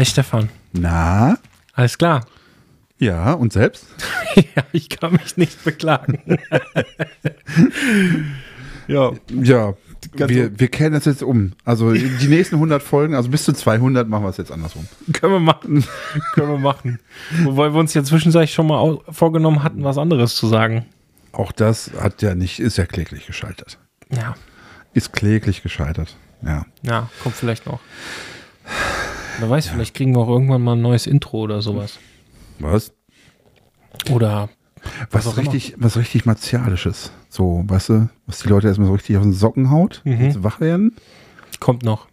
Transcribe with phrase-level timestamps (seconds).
[0.00, 0.48] Hi Stefan.
[0.72, 1.36] Na?
[1.74, 2.24] Alles klar.
[2.96, 3.84] Ja, und selbst?
[4.34, 6.22] ja, ich kann mich nicht beklagen.
[8.88, 9.12] ja.
[9.28, 9.74] Ja,
[10.14, 11.52] wir, wir kennen das jetzt um.
[11.66, 14.88] Also die nächsten 100 Folgen, also bis zu 200 machen wir es jetzt andersrum.
[15.12, 15.84] Können wir machen.
[16.32, 16.98] Können wir machen.
[17.42, 20.86] Wobei wir uns ja zwischenzeitlich schon mal vorgenommen hatten, was anderes zu sagen.
[21.32, 23.78] Auch das hat ja nicht, ist ja kläglich gescheitert.
[24.08, 24.34] Ja.
[24.94, 26.16] Ist kläglich gescheitert.
[26.40, 26.64] Ja.
[26.80, 27.80] Ja, kommt vielleicht noch.
[29.40, 29.72] Wer weiß, ja.
[29.72, 31.98] vielleicht kriegen wir auch irgendwann mal ein neues Intro oder sowas.
[32.58, 32.92] Was?
[34.10, 34.50] Oder
[35.10, 37.10] was, was richtig, was richtig martialisches.
[37.28, 40.42] So, weißt du, was die Leute erstmal so richtig auf den Socken haut, mhm.
[40.44, 40.94] wach werden.
[41.58, 42.06] Kommt noch.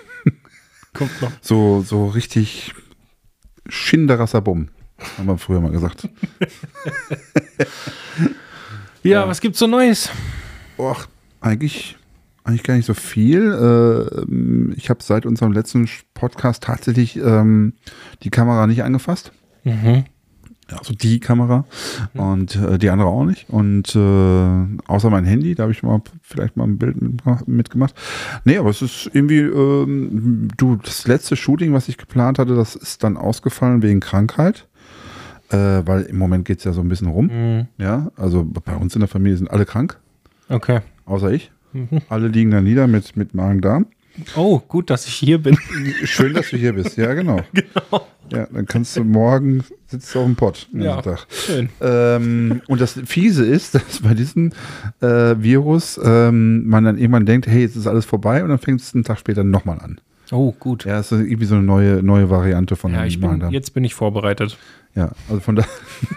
[0.94, 1.32] Kommt noch.
[1.40, 2.74] So, so richtig
[3.68, 4.68] Schinderasser Bumm.
[5.16, 6.08] Haben wir früher mal gesagt.
[9.02, 10.10] ja, ja, was gibt's so Neues?
[10.76, 11.06] Och,
[11.40, 11.97] eigentlich
[12.48, 13.52] eigentlich gar nicht so viel.
[13.52, 17.74] Äh, ich habe seit unserem letzten Podcast tatsächlich ähm,
[18.22, 19.32] die Kamera nicht angefasst.
[19.64, 20.04] Mhm.
[20.70, 21.64] Also die Kamera
[22.12, 22.20] mhm.
[22.20, 23.48] und äh, die andere auch nicht.
[23.48, 26.96] Und äh, außer mein Handy, da habe ich mal vielleicht mal ein Bild
[27.46, 27.94] mitgemacht.
[28.44, 32.76] Nee, aber es ist irgendwie, ähm, du, das letzte Shooting, was ich geplant hatte, das
[32.76, 34.66] ist dann ausgefallen wegen Krankheit.
[35.50, 37.30] Weil im Moment geht es ja so ein bisschen rum.
[37.32, 37.68] Mhm.
[37.78, 39.98] Ja, also bei uns in der Familie sind alle krank.
[40.50, 40.80] Okay.
[41.06, 41.50] Außer ich.
[41.72, 42.00] Mhm.
[42.08, 43.86] Alle liegen da nieder mit, mit Magen-Darm.
[44.36, 45.56] Oh, gut, dass ich hier bin.
[46.04, 47.40] Schön, dass du hier bist, ja, genau.
[47.52, 48.06] genau.
[48.30, 50.68] Ja, dann kannst du morgen sitzt du auf dem Pott.
[50.72, 51.26] Ja, Tag.
[51.30, 51.70] schön.
[51.80, 54.52] Ähm, und das Fiese ist, dass bei diesem
[55.00, 58.80] äh, Virus ähm, man dann irgendwann denkt, hey, jetzt ist alles vorbei und dann fängt
[58.80, 60.00] es einen Tag später nochmal an.
[60.30, 60.84] Oh, gut.
[60.84, 63.84] Ja, es ist irgendwie so eine neue, neue Variante von ja, ich bin, Jetzt bin
[63.84, 64.58] ich vorbereitet.
[64.94, 65.70] Ja, also von daher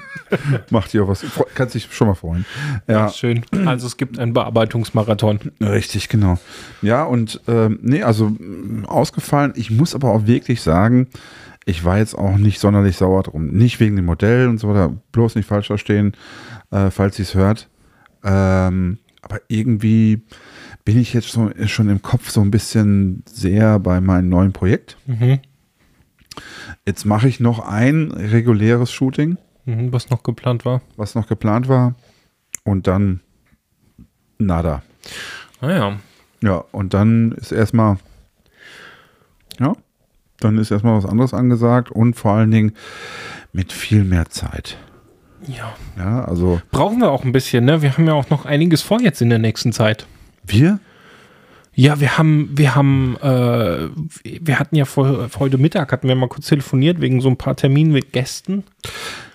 [0.69, 1.25] macht ihr auch was.
[1.55, 2.45] Kannst dich schon mal freuen.
[2.87, 3.09] Ja.
[3.09, 3.43] schön.
[3.65, 5.39] Also es gibt einen Bearbeitungsmarathon.
[5.61, 6.39] Richtig, genau.
[6.81, 9.53] Ja, und ähm, nee, also mm, ausgefallen.
[9.55, 11.07] Ich muss aber auch wirklich sagen,
[11.65, 13.47] ich war jetzt auch nicht sonderlich sauer drum.
[13.47, 16.13] Nicht wegen dem Modell und so, da bloß nicht falsch verstehen,
[16.71, 17.69] äh, falls ihr es hört.
[18.23, 20.23] Ähm, aber irgendwie
[20.85, 24.97] bin ich jetzt so, schon im Kopf so ein bisschen sehr bei meinem neuen Projekt.
[25.05, 25.39] Mhm.
[26.85, 29.37] Jetzt mache ich noch ein reguläres Shooting.
[29.65, 30.81] Mhm, was noch geplant war.
[30.97, 31.95] Was noch geplant war.
[32.63, 33.21] Und dann
[34.37, 34.81] nada.
[35.59, 35.97] Ah ja.
[36.41, 37.97] Ja, und dann ist erstmal,
[39.59, 39.73] ja,
[40.39, 42.73] dann ist erstmal was anderes angesagt und vor allen Dingen
[43.53, 44.77] mit viel mehr Zeit.
[45.47, 45.75] Ja.
[45.97, 46.61] Ja, also.
[46.71, 47.81] Brauchen wir auch ein bisschen, ne?
[47.81, 50.07] Wir haben ja auch noch einiges vor jetzt in der nächsten Zeit.
[50.45, 50.79] Wir?
[51.73, 53.87] Ja, wir haben, wir haben, äh,
[54.23, 57.55] wir hatten ja vor, heute Mittag hatten wir mal kurz telefoniert wegen so ein paar
[57.55, 58.63] Terminen mit Gästen.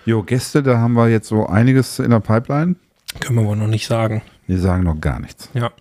[0.05, 2.77] Jo, Gäste, da haben wir jetzt so einiges in der Pipeline.
[3.21, 4.23] Können wir aber noch nicht sagen.
[4.47, 5.51] Wir sagen noch gar nichts.
[5.55, 5.73] Ja.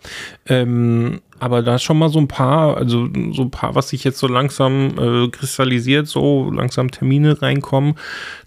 [0.46, 4.02] Ähm, aber da ist schon mal so ein paar, also so ein paar, was sich
[4.02, 7.94] jetzt so langsam äh, kristallisiert, so langsam Termine reinkommen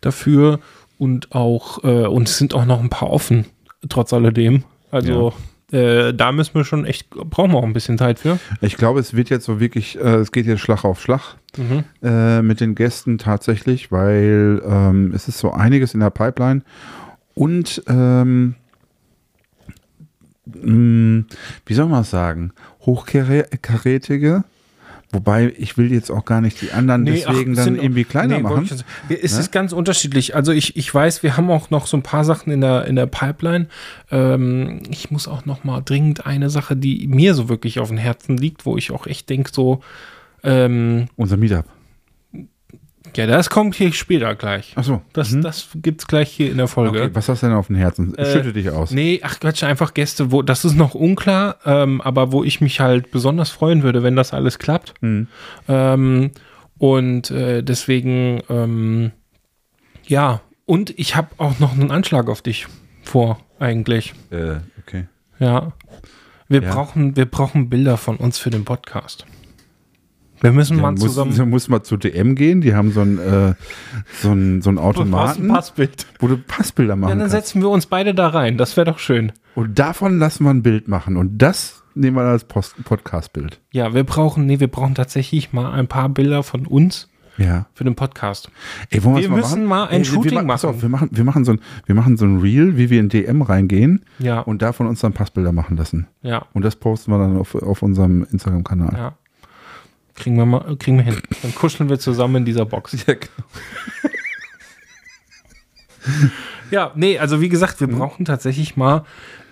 [0.02, 0.60] dafür
[0.98, 3.46] und auch, äh, und es sind auch noch ein paar offen,
[3.88, 4.64] trotz alledem.
[4.92, 5.34] Also
[5.72, 8.40] äh, da müssen wir schon echt, brauchen wir auch ein bisschen Zeit für.
[8.62, 11.84] Ich glaube, es wird jetzt so wirklich, äh, es geht jetzt Schlag auf Schlag mhm.
[12.02, 16.62] äh, mit den Gästen tatsächlich, weil ähm, es ist so einiges in der Pipeline
[17.36, 18.56] und ähm,
[20.46, 21.26] mh, mm,
[21.66, 22.52] wie soll man es sagen,
[22.86, 24.44] hochkarätige
[25.12, 28.38] Wobei, ich will jetzt auch gar nicht die anderen nee, deswegen ach, dann irgendwie kleiner
[28.38, 28.70] nee, machen.
[29.10, 29.40] Es ne?
[29.40, 30.36] ist ganz unterschiedlich.
[30.36, 32.96] Also ich, ich weiß, wir haben auch noch so ein paar Sachen in der, in
[32.96, 33.68] der Pipeline.
[34.12, 37.98] Ähm, ich muss auch noch mal dringend eine Sache, die mir so wirklich auf dem
[37.98, 39.82] Herzen liegt, wo ich auch echt denke, so
[40.44, 41.66] ähm, Unser Meetup.
[43.18, 44.74] Ja, das kommt hier später gleich.
[44.76, 45.02] Ach so.
[45.14, 45.42] Das, mhm.
[45.42, 47.02] das gibt's gleich hier in der Folge.
[47.04, 48.16] Okay, was hast du denn auf dem Herzen?
[48.18, 48.92] Äh, Schütte dich aus.
[48.92, 52.80] Nee, ach Quatsch, einfach Gäste, wo, das ist noch unklar, ähm, aber wo ich mich
[52.80, 54.94] halt besonders freuen würde, wenn das alles klappt.
[55.02, 55.28] Mhm.
[55.68, 56.32] Ähm,
[56.78, 59.12] und äh, deswegen, ähm,
[60.08, 62.68] ja, und ich habe auch noch einen Anschlag auf dich
[63.04, 64.14] vor, eigentlich.
[64.32, 65.06] Äh, okay.
[65.40, 65.74] Ja.
[66.48, 66.74] Wir, ja.
[66.74, 69.26] Brauchen, wir brauchen Bilder von uns für den Podcast.
[70.42, 71.34] Wir müssen Ja, mal muss, zusammen.
[71.36, 73.54] Du musst mal zu DM gehen, die haben so ein, äh,
[74.22, 76.06] so ein, so ein Automaten, Passbild.
[76.20, 77.34] wo du Passbilder Ja, machen dann kannst.
[77.36, 78.58] setzen wir uns beide da rein.
[78.58, 79.32] Das wäre doch schön.
[79.56, 81.18] Und davon lassen wir ein Bild machen.
[81.18, 83.60] Und das nehmen wir dann als Podcast-Bild.
[83.72, 87.66] Ja, wir brauchen, nee, wir brauchen tatsächlich mal ein paar Bilder von uns Ja.
[87.74, 88.50] für den Podcast.
[88.90, 89.66] Ey, wollen Wir mal müssen machen?
[89.66, 90.76] mal ein Ey, Shooting wir pass machen.
[90.76, 91.10] Auf, wir machen.
[91.12, 94.40] Wir machen so ein, wir machen so ein Reel, wie wir in DM reingehen Ja,
[94.40, 96.08] und davon uns dann Passbilder machen lassen.
[96.22, 98.94] ja, Und das posten wir dann auf, auf unserem Instagram-Kanal.
[98.96, 99.14] ja.
[100.20, 101.18] Kriegen wir mal, kriegen wir hin.
[101.42, 102.96] Dann kuscheln wir zusammen in dieser Box.
[103.08, 103.32] Ja, genau.
[106.72, 109.04] Ja, nee, also wie gesagt, wir brauchen tatsächlich mal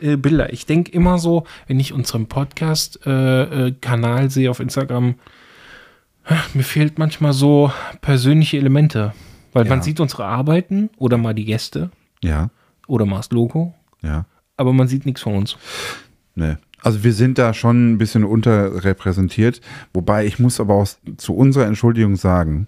[0.02, 0.54] äh, Bilder.
[0.54, 5.16] Ich denke immer so, wenn ich unseren Podcast-Kanal äh, Kanal sehe auf Instagram,
[6.28, 7.72] äh, mir fehlt manchmal so
[8.02, 9.14] persönliche Elemente.
[9.54, 9.70] Weil Ja.
[9.72, 11.90] man sieht unsere Arbeiten oder mal die Gäste
[12.24, 12.52] ja,
[12.86, 13.74] oder mal das Logo,
[14.04, 14.26] ja.
[14.56, 15.58] aber man sieht nichts von uns.
[16.36, 16.58] Nee.
[16.82, 19.62] Also wir sind da schon ein bisschen unterrepräsentiert,
[19.94, 20.88] wobei ich muss aber auch
[21.18, 22.68] zu unserer Entschuldigung sagen,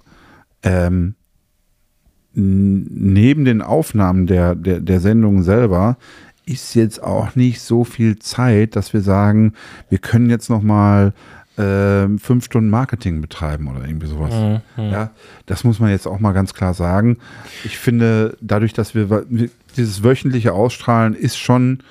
[0.64, 1.16] ähm,
[2.34, 5.98] neben den Aufnahmen der, der, der Sendung selber
[6.46, 9.54] ist jetzt auch nicht so viel Zeit, dass wir sagen,
[9.90, 11.14] wir können jetzt noch mal
[11.58, 14.34] ähm, fünf Stunden Marketing betreiben oder irgendwie sowas.
[14.92, 15.12] Ja,
[15.46, 17.18] das muss man jetzt auch mal ganz klar sagen.
[17.66, 21.84] Ich finde, dadurch, dass wir, wir dieses wöchentliche Ausstrahlen ist schon,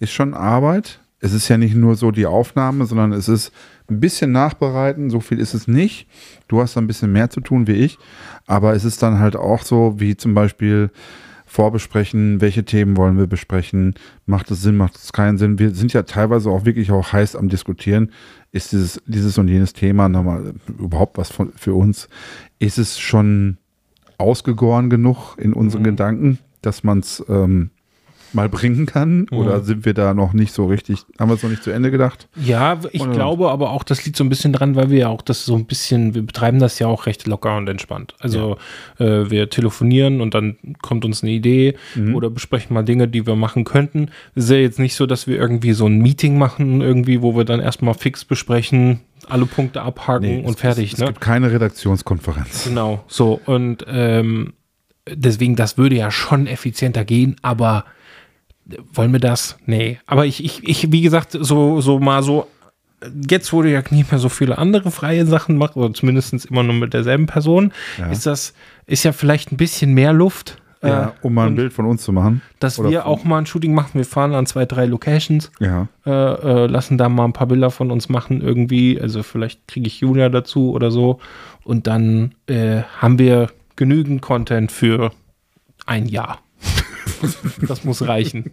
[0.00, 1.00] ist schon Arbeit.
[1.20, 3.52] Es ist ja nicht nur so die Aufnahme, sondern es ist
[3.88, 5.10] ein bisschen nachbereiten.
[5.10, 6.06] So viel ist es nicht.
[6.48, 7.98] Du hast da ein bisschen mehr zu tun wie ich.
[8.46, 10.90] Aber es ist dann halt auch so, wie zum Beispiel
[11.50, 13.94] vorbesprechen, welche Themen wollen wir besprechen,
[14.24, 15.58] macht es Sinn, macht es keinen Sinn.
[15.58, 18.12] Wir sind ja teilweise auch wirklich auch heiß am Diskutieren.
[18.52, 22.08] Ist dieses, dieses und jenes Thema nochmal überhaupt was von, für uns?
[22.60, 23.58] Ist es schon
[24.16, 27.70] ausgegoren genug in unseren Gedanken, dass man es ähm,
[28.32, 29.26] mal bringen kann?
[29.30, 31.90] Oder sind wir da noch nicht so richtig, haben wir es noch nicht zu Ende
[31.90, 32.28] gedacht?
[32.36, 35.08] Ja, ich Und- glaube aber auch, das liegt so ein bisschen dran, weil wir ja
[35.08, 38.14] auch das so ein bisschen, wir betreiben das ja auch recht locker und entspannt.
[38.20, 38.56] Also
[38.98, 41.74] äh, wir telefonieren und dann kommt uns eine Idee
[42.14, 44.08] oder besprechen mal Dinge, die wir machen könnten.
[44.34, 47.36] Es ist ja jetzt nicht so, dass wir irgendwie so ein Meeting machen, irgendwie, wo
[47.36, 50.92] wir dann erstmal fix besprechen, alle Punkte abhaken und es, fertig.
[50.92, 51.04] Es, ne?
[51.04, 52.64] es gibt keine Redaktionskonferenz.
[52.64, 54.54] Genau, so und ähm,
[55.08, 57.84] deswegen, das würde ja schon effizienter gehen, aber
[58.92, 59.56] wollen wir das?
[59.66, 59.98] Nee.
[60.06, 62.46] Aber ich, ich, ich wie gesagt, so, so mal so,
[63.30, 66.62] jetzt wo du ja nicht mehr so viele andere freie Sachen machst, oder zumindest immer
[66.62, 68.10] nur mit derselben Person, Ja.
[68.10, 68.54] ist das,
[68.86, 70.56] ist ja vielleicht ein bisschen mehr Luft.
[70.82, 72.40] Ja, äh, um mal ein Bild von uns zu machen.
[72.58, 73.90] Dass Oder wir auch mal ein Shooting machen.
[73.92, 75.88] Wir fahren an zwei, drei Locations, Ja.
[76.06, 78.98] äh, äh, lassen da mal ein paar Bilder von uns machen irgendwie.
[78.98, 81.20] Also vielleicht kriege ich Julia dazu oder so.
[81.64, 85.12] Und dann äh, haben wir genügend Content für
[85.84, 86.38] ein Jahr.
[87.66, 88.50] das muss reichen.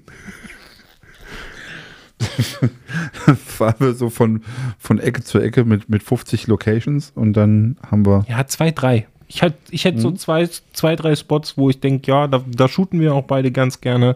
[3.46, 4.44] fahren wir so von,
[4.80, 8.26] von Ecke zu Ecke mit, mit 50 Locations und dann haben wir.
[8.28, 9.08] Ja, zwei, drei.
[9.28, 12.70] Ich hätte ich hätt so zwei, zwei, drei Spots, wo ich denke, ja, da, da
[12.70, 14.16] shooten wir auch beide ganz gerne.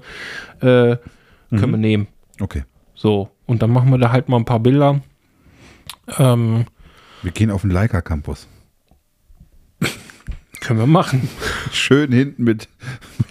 [0.62, 0.96] Äh,
[1.50, 2.08] können wir nehmen.
[2.40, 2.64] Okay.
[2.96, 3.30] So.
[3.46, 5.02] Und dann machen wir da halt mal ein paar Bilder.
[6.18, 6.66] Ähm,
[7.24, 8.48] Wir gehen auf den Leica Campus.
[10.62, 11.28] Können wir machen.
[11.72, 12.70] Schön hinten mit,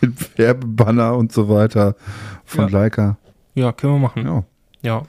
[0.03, 1.97] mit Werbebanner und so weiter
[2.45, 2.79] von Ja.
[2.81, 3.17] Leica.
[3.55, 4.27] Ja, können wir machen.
[4.27, 4.45] Ja.
[4.83, 5.03] Ja.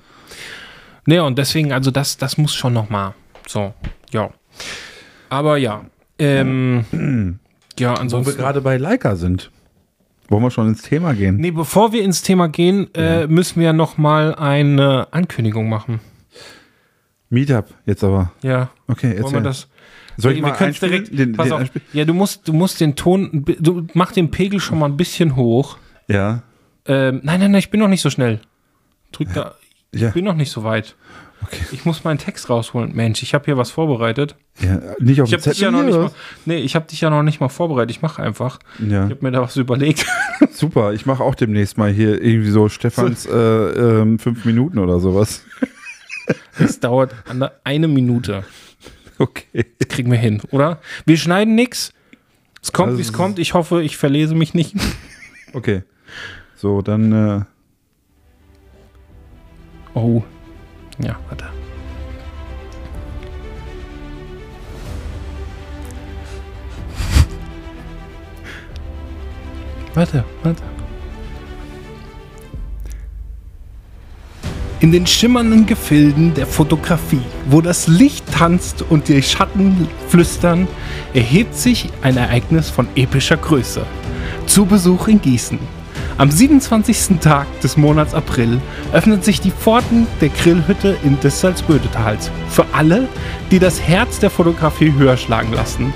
[1.05, 3.13] Nee, und deswegen, also das, das muss schon noch mal.
[3.47, 3.73] So,
[4.11, 4.29] ja.
[5.29, 5.85] Aber ja.
[6.19, 6.85] Ähm,
[7.79, 8.37] ja, Wo wir ansonsten.
[8.37, 9.51] gerade bei Leica sind.
[10.29, 11.37] Wollen wir schon ins Thema gehen?
[11.37, 15.99] Nee, bevor wir ins Thema gehen, äh, müssen wir noch mal eine Ankündigung machen.
[17.29, 18.31] Meetup jetzt aber.
[18.41, 18.69] Ja.
[18.87, 19.67] Okay, Wollen wir das?
[20.17, 21.17] Soll ich wir direkt.
[21.17, 21.59] Den- pass den auf.
[21.61, 21.85] einspielen?
[21.93, 25.35] Ja, du musst, du musst den Ton, du mach den Pegel schon mal ein bisschen
[25.35, 25.77] hoch.
[26.07, 26.43] Ja.
[26.85, 28.39] Ähm, nein, nein, nein, ich bin noch nicht so schnell.
[29.11, 29.55] Drück da.
[29.91, 30.09] Ich Ja.
[30.11, 30.95] bin noch nicht so weit.
[31.43, 31.63] Okay.
[31.71, 32.95] Ich muss meinen Text rausholen.
[32.95, 34.35] Mensch, ich habe hier was vorbereitet.
[34.59, 34.79] ja.
[34.99, 36.11] Nicht auf Ich dem habe dich ja noch nicht mal,
[36.45, 37.89] nee, ich habe dich ja noch nicht mal vorbereitet.
[37.91, 38.59] Ich mache einfach.
[38.79, 39.05] Ja.
[39.05, 40.05] Ich habe mir da was überlegt.
[40.51, 44.99] Super, ich mache auch demnächst mal hier irgendwie so Stefans äh, ähm, fünf Minuten oder
[44.99, 45.43] sowas.
[46.59, 47.13] Es dauert
[47.63, 48.43] eine Minute.
[49.21, 49.65] Okay.
[49.77, 50.81] Das kriegen wir hin, oder?
[51.05, 51.93] Wir schneiden nichts.
[52.61, 53.37] Es kommt, Also wie es kommt.
[53.37, 54.75] Ich hoffe, ich verlese mich nicht.
[55.53, 55.83] Okay.
[56.55, 57.41] So, dann äh,
[59.93, 60.23] Oh.
[60.97, 61.43] Ja, warte.
[69.93, 70.63] Warte, warte.
[74.81, 80.67] In den schimmernden Gefilden der Fotografie, wo das Licht tanzt und die Schatten flüstern,
[81.13, 83.85] erhebt sich ein Ereignis von epischer Größe.
[84.47, 85.59] Zu Besuch in Gießen.
[86.17, 87.19] Am 27.
[87.19, 88.59] Tag des Monats April
[88.91, 92.31] öffnen sich die Pforten der Grillhütte in des Salzrödetals.
[92.49, 93.07] Für alle,
[93.51, 95.93] die das Herz der Fotografie höher schlagen lassen.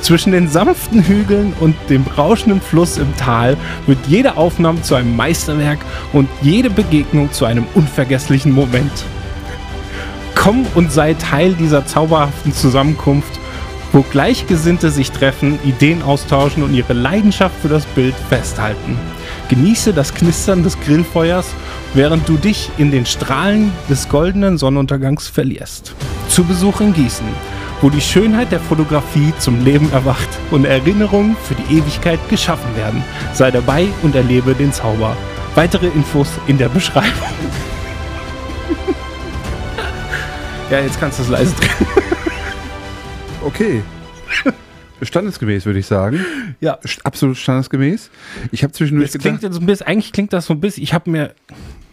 [0.00, 5.16] Zwischen den sanften Hügeln und dem rauschenden Fluss im Tal wird jede Aufnahme zu einem
[5.16, 5.78] Meisterwerk
[6.12, 8.92] und jede Begegnung zu einem unvergesslichen Moment.
[10.34, 13.38] Komm und sei Teil dieser zauberhaften Zusammenkunft,
[13.92, 18.98] wo Gleichgesinnte sich treffen, Ideen austauschen und ihre Leidenschaft für das Bild festhalten.
[19.48, 21.46] Genieße das Knistern des Grillfeuers,
[21.94, 25.94] während du dich in den Strahlen des goldenen Sonnenuntergangs verlierst.
[26.28, 27.26] Zu Besuch in Gießen,
[27.80, 33.02] wo die Schönheit der Fotografie zum Leben erwacht und Erinnerungen für die Ewigkeit geschaffen werden.
[33.32, 35.16] Sei dabei und erlebe den Zauber.
[35.54, 37.10] Weitere Infos in der Beschreibung.
[40.70, 41.86] ja, jetzt kannst du es leise drehen.
[43.44, 43.82] Okay.
[45.00, 46.24] Standesgemäß, würde ich sagen.
[46.60, 46.78] Ja.
[47.04, 48.10] Absolut standesgemäß.
[48.50, 50.82] Ich habe zwischendurch Das klingt jetzt so ein bisschen, eigentlich klingt das so ein bisschen,
[50.82, 51.34] ich habe mir,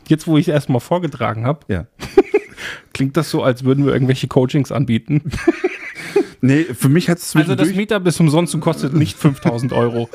[0.08, 1.86] jetzt wo ich es erstmal vorgetragen habe, ja.
[2.94, 5.22] klingt das so, als würden wir irgendwelche Coachings anbieten.
[6.42, 7.74] Nee, für mich hat es Also das.
[7.74, 10.10] Meetup ist umsonst und kostet nicht 5000 Euro.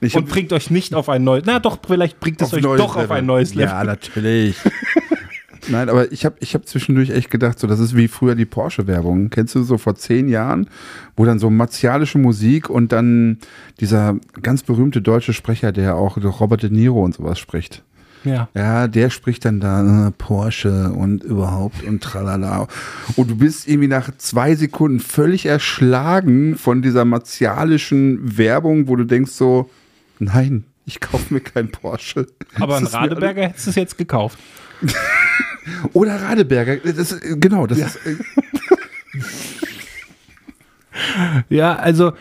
[0.14, 2.96] und bringt euch nicht auf ein neues, na doch, vielleicht bringt es auf euch doch
[2.96, 3.16] auf Level.
[3.16, 3.68] ein neues Level.
[3.68, 4.56] Ja, natürlich.
[5.68, 8.46] Nein, aber ich habe ich hab zwischendurch echt gedacht, so das ist wie früher die
[8.46, 9.28] Porsche-Werbung.
[9.30, 10.70] Kennst du so vor zehn Jahren,
[11.16, 13.38] wo dann so martialische Musik und dann
[13.80, 17.82] dieser ganz berühmte deutsche Sprecher, der auch Robert De Niro und sowas spricht.
[18.26, 18.48] Ja.
[18.54, 22.66] Ja, der spricht dann da äh, Porsche und überhaupt und tralala.
[23.16, 29.04] Und du bist irgendwie nach zwei Sekunden völlig erschlagen von dieser martialischen Werbung, wo du
[29.04, 29.70] denkst so,
[30.18, 32.26] nein, ich kaufe mir keinen Porsche.
[32.60, 34.38] Aber ein Radeberger hättest du es jetzt gekauft.
[35.92, 38.16] Oder Radeberger, das, ist- genau, das ist, äh,
[41.48, 42.12] Ja, also,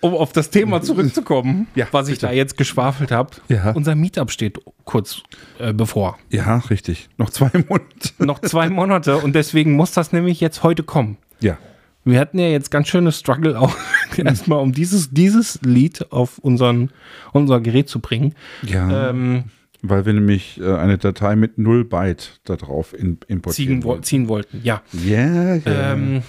[0.00, 2.26] um auf das Thema zurückzukommen, Ja, was ich bitte.
[2.26, 3.30] da jetzt geschwafelt habe.
[3.48, 3.70] Ja.
[3.72, 5.22] Unser Meetup steht kurz
[5.58, 6.18] äh, bevor.
[6.30, 7.08] ja, richtig.
[7.16, 8.10] Noch zwei Monate.
[8.18, 11.16] Noch zwei Monate und deswegen muss das nämlich jetzt heute kommen.
[11.40, 11.58] Ja.
[12.04, 13.74] Wir hatten ja jetzt ganz schöne Struggle auch
[14.16, 16.90] erstmal, um dieses, dieses Lied auf unseren,
[17.32, 18.34] unser Gerät zu bringen.
[18.62, 19.44] Ja, Ähm,
[19.82, 24.02] weil wir nämlich äh, eine Datei mit 0 Byte da drauf importieren ziehen, wo, wollen.
[24.04, 24.82] ziehen wollten, ja.
[24.92, 25.92] Ja, ja.
[25.92, 26.22] Ähm,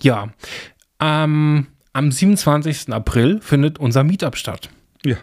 [0.00, 0.28] ja.
[1.00, 2.92] Ähm, am 27.
[2.92, 4.70] April findet unser Meetup statt.
[5.04, 5.16] ja.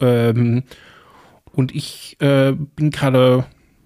[0.00, 0.64] Ähm,
[1.52, 3.44] und ich äh, bin gerade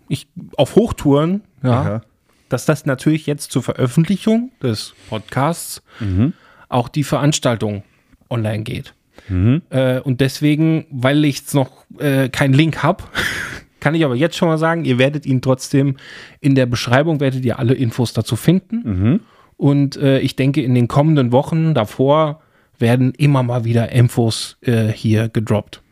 [0.09, 2.03] ich auf Hochtouren, ja, Aha.
[2.49, 6.33] dass das natürlich jetzt zur Veröffentlichung des Podcasts Mhm.
[6.71, 7.83] auch die Veranstaltung
[8.31, 8.95] online geht.
[9.29, 13.05] Äh, und deswegen, weil ich jetzt noch äh, keinen Link habe,
[13.81, 15.99] kann ich aber jetzt schon mal sagen, ihr werdet ihn trotzdem
[16.41, 19.21] in der Beschreibung, werdet ihr alle Infos dazu finden.
[19.59, 22.41] Und äh, ich denke, in den kommenden Wochen davor
[22.79, 25.83] werden immer mal wieder Infos äh, hier gedroppt.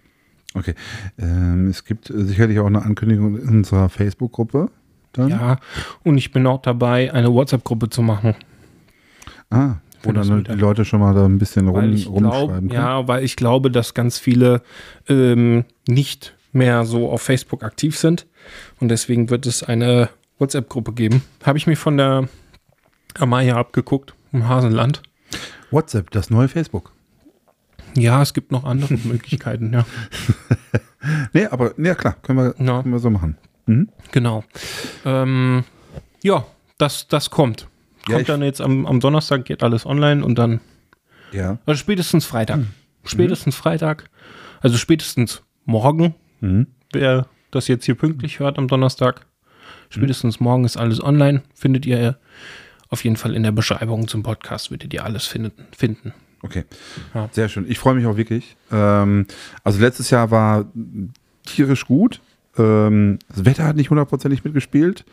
[0.54, 0.74] Okay.
[1.18, 4.70] Ähm, es gibt sicherlich auch eine Ankündigung in unserer Facebook-Gruppe.
[5.18, 5.58] Ja,
[6.04, 8.34] und ich bin auch dabei, eine WhatsApp-Gruppe zu machen.
[9.48, 12.70] Ah, wo dann die Leute schon mal da ein bisschen rum, rumschreiben glaub, können.
[12.70, 14.62] ja, weil ich glaube, dass ganz viele
[15.08, 18.26] ähm, nicht mehr so auf Facebook aktiv sind.
[18.78, 21.22] Und deswegen wird es eine WhatsApp-Gruppe geben.
[21.44, 22.28] Habe ich mir von der
[23.20, 25.02] Amaya abgeguckt, im Hasenland.
[25.70, 26.92] WhatsApp, das neue Facebook.
[27.96, 29.84] Ja, es gibt noch andere Möglichkeiten, ja.
[31.32, 32.82] Nee, aber, ja klar, können wir, Ja.
[32.82, 33.38] können wir so machen.
[33.66, 33.88] Mhm.
[34.10, 34.42] Genau.
[35.04, 35.62] Ähm,
[36.22, 36.44] ja,
[36.78, 37.68] das, das kommt.
[38.08, 40.60] Ja, Kommt dann jetzt am, am Donnerstag, geht alles online und dann
[41.32, 41.58] Ja.
[41.64, 42.56] Also spätestens Freitag.
[42.56, 42.68] Hm.
[43.04, 44.10] Spätestens Freitag.
[44.60, 46.66] Also spätestens morgen, Mhm.
[46.92, 49.26] wer das jetzt hier pünktlich hört am Donnerstag.
[49.90, 51.42] Spätestens morgen ist alles online.
[51.54, 52.18] Findet ihr
[52.88, 55.66] auf jeden Fall in der Beschreibung zum Podcast, werdet ihr alles finden.
[55.76, 56.12] finden.
[56.42, 56.64] Okay.
[57.14, 57.28] Ja.
[57.32, 57.66] Sehr schön.
[57.68, 58.56] Ich freue mich auch wirklich.
[58.70, 59.26] Ähm,
[59.64, 60.66] also letztes Jahr war
[61.44, 62.20] tierisch gut.
[62.56, 65.04] Ähm, das Wetter hat nicht hundertprozentig mitgespielt.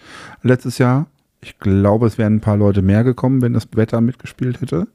[0.42, 1.08] Letztes Jahr.
[1.42, 4.88] Ich glaube, es wären ein paar Leute mehr gekommen, wenn das Wetter mitgespielt hätte.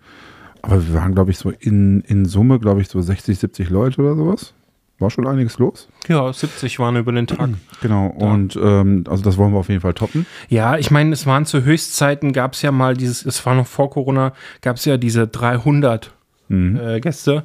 [0.63, 4.01] Aber wir waren, glaube ich, so in, in Summe, glaube ich, so 60, 70 Leute
[4.01, 4.55] oder sowas.
[4.99, 5.89] War schon einiges los.
[6.09, 7.51] Ja, 70 waren über den Tag.
[7.81, 8.09] Genau.
[8.09, 10.27] Und ähm, also das wollen wir auf jeden Fall toppen.
[10.49, 13.69] Ja, ich meine, es waren zu Höchstzeiten, gab es ja mal dieses, es war noch
[13.69, 16.13] vor Corona, gab es ja diese 300
[16.51, 17.45] äh, Gäste,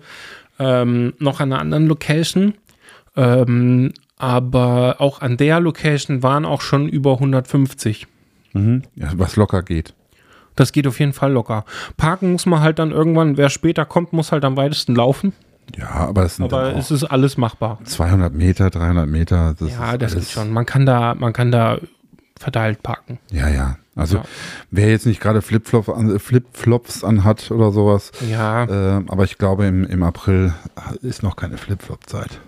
[0.57, 2.55] ähm, noch an einer anderen Location.
[3.15, 8.07] Ähm, aber auch an der Location waren auch schon über 150.
[8.53, 8.83] Mhm.
[8.95, 9.93] Ja, was locker geht.
[10.55, 11.65] Das geht auf jeden Fall locker.
[11.97, 15.33] Parken muss man halt dann irgendwann, wer später kommt, muss halt am weitesten laufen.
[15.77, 17.79] Ja, aber das sind Aber es ist alles machbar.
[17.83, 19.55] 200 Meter, 300 Meter.
[19.59, 20.51] Das Ja, ist das geht schon.
[20.51, 21.79] Man kann da, man kann da
[22.39, 23.19] verteilt parken.
[23.31, 23.77] Ja, ja.
[23.95, 24.23] Also Ja.
[24.71, 29.65] wer jetzt nicht gerade Flipflop an, Flipflops anhat oder sowas, Ja, äh, aber ich glaube
[29.65, 30.53] im, im April
[31.01, 32.39] ist noch keine Flipflop-Zeit.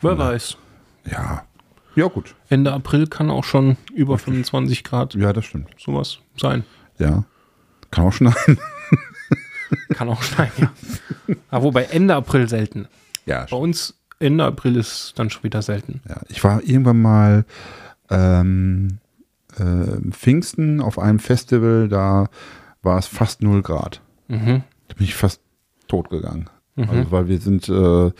[0.00, 0.56] Wer weiß.
[1.10, 1.42] Ja.
[1.96, 2.34] Ja, gut.
[2.48, 5.68] Ende April kann auch schon über 25 Grad Ja, das stimmt.
[5.78, 6.64] sowas sein.
[6.98, 7.24] Ja.
[7.90, 8.58] Kann auch schneien.
[9.90, 10.72] Kann auch schneien, ja.
[11.50, 12.88] Aber wobei Ende April selten.
[13.26, 16.00] Ja, Bei uns Ende April ist dann schon wieder selten.
[16.08, 17.44] Ja, ich war irgendwann mal
[18.10, 18.98] ähm,
[19.58, 22.28] äh, Pfingsten auf einem Festival, da
[22.82, 24.00] war es fast 0 Grad.
[24.28, 24.62] Mhm.
[24.88, 25.40] Da bin ich fast
[25.86, 26.48] tot gegangen.
[26.86, 28.12] Also, weil wir sind, äh, wir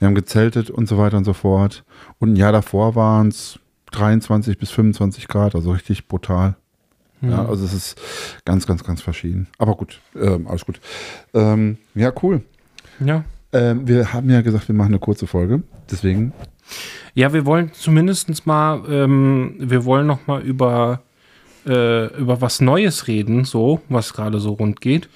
[0.00, 1.84] haben gezeltet und so weiter und so fort.
[2.18, 3.58] Und ein Jahr davor waren es
[3.90, 6.56] 23 bis 25 Grad, also richtig brutal.
[7.22, 8.00] Ja, also es ist
[8.44, 9.48] ganz, ganz, ganz verschieden.
[9.58, 10.80] Aber gut, ähm, alles gut.
[11.34, 12.42] Ähm, ja, cool.
[13.00, 13.24] Ja.
[13.52, 15.62] Ähm, wir haben ja gesagt, wir machen eine kurze Folge.
[15.90, 16.32] Deswegen,
[17.14, 21.02] Ja, wir wollen zumindest mal, ähm, wir wollen noch mal über,
[21.66, 25.08] äh, über was Neues reden, so, was gerade so rund geht.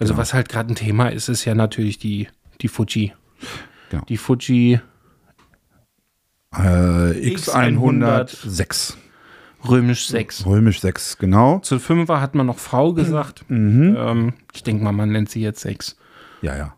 [0.00, 2.28] Also was halt gerade ein Thema ist, ist ja natürlich die,
[2.60, 3.12] die Fuji.
[3.90, 4.04] Genau.
[4.08, 4.80] Die Fuji
[6.54, 8.94] äh, X106.
[9.70, 10.46] Römisch 6.
[10.46, 11.58] Römisch 6, genau.
[11.60, 13.44] Zu 5er hat man noch Frau gesagt.
[13.50, 15.96] Ähm, ich denke mal, man nennt sie jetzt 6.
[16.42, 16.74] Ja, ja,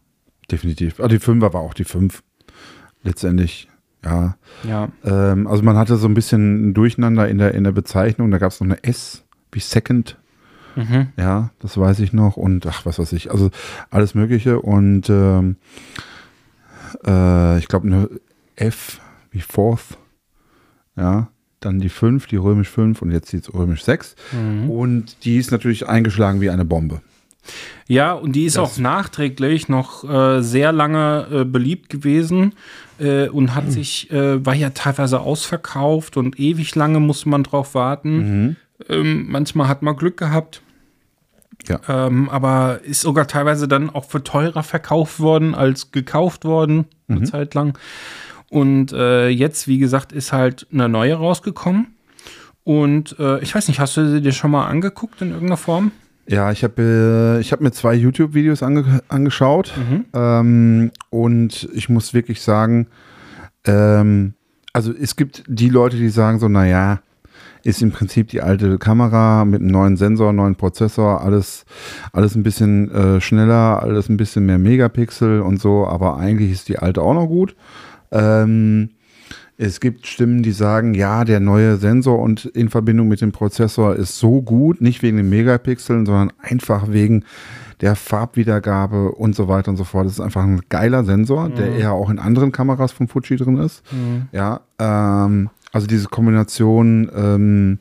[0.50, 0.98] definitiv.
[0.98, 2.22] Aber die 5er war auch die 5.
[3.02, 3.68] Letztendlich,
[4.04, 4.36] ja.
[4.64, 4.88] Ja.
[5.04, 8.30] Ähm, also man hatte so ein bisschen ein Durcheinander in der, in der Bezeichnung.
[8.30, 10.18] Da gab es noch eine S wie Second.
[10.76, 11.08] Mhm.
[11.16, 12.36] Ja, das weiß ich noch.
[12.36, 13.30] Und ach, was weiß ich.
[13.30, 13.50] Also
[13.90, 14.60] alles Mögliche.
[14.60, 15.56] Und ähm,
[17.06, 18.08] äh, ich glaube eine
[18.56, 19.98] F wie Fourth.
[20.96, 21.28] Ja.
[21.60, 24.16] Dann die 5, die römisch 5 und jetzt die römisch 6.
[24.68, 27.02] Und die ist natürlich eingeschlagen wie eine Bombe.
[27.86, 32.54] Ja, und die ist auch nachträglich noch äh, sehr lange äh, beliebt gewesen
[32.98, 37.74] äh, und hat sich, äh, war ja teilweise ausverkauft und ewig lange musste man drauf
[37.74, 38.56] warten.
[38.88, 40.62] Ähm, manchmal hat man Glück gehabt.
[41.68, 41.80] Ja.
[41.88, 47.24] Ähm, aber ist sogar teilweise dann auch für teurer verkauft worden als gekauft worden, eine
[47.24, 47.78] Zeit lang.
[48.50, 51.94] Und äh, jetzt, wie gesagt, ist halt eine neue rausgekommen.
[52.64, 55.92] Und äh, ich weiß nicht, hast du sie dir schon mal angeguckt in irgendeiner Form?
[56.26, 59.72] Ja, ich habe äh, ich hab mir zwei YouTube-Videos ange angeschaut
[60.12, 62.86] ähm, und ich muss wirklich sagen,
[63.64, 64.34] ähm,
[64.72, 67.00] also es gibt die Leute, die sagen so, naja,
[67.64, 71.64] ist im Prinzip die alte Kamera mit einem neuen Sensor, neuen Prozessor, alles,
[72.12, 76.68] alles ein bisschen äh, schneller, alles ein bisschen mehr Megapixel und so, aber eigentlich ist
[76.68, 77.56] die alte auch noch gut.
[78.10, 78.90] Ähm,
[79.56, 83.94] es gibt Stimmen, die sagen, ja, der neue Sensor und in Verbindung mit dem Prozessor
[83.94, 87.24] ist so gut, nicht wegen den Megapixeln, sondern einfach wegen
[87.82, 90.06] der Farbwiedergabe und so weiter und so fort.
[90.06, 93.58] Das ist einfach ein geiler Sensor, der eher auch in anderen Kameras von Fuji drin
[93.58, 93.82] ist.
[94.32, 97.78] Ja, ähm, also diese Kombination ähm,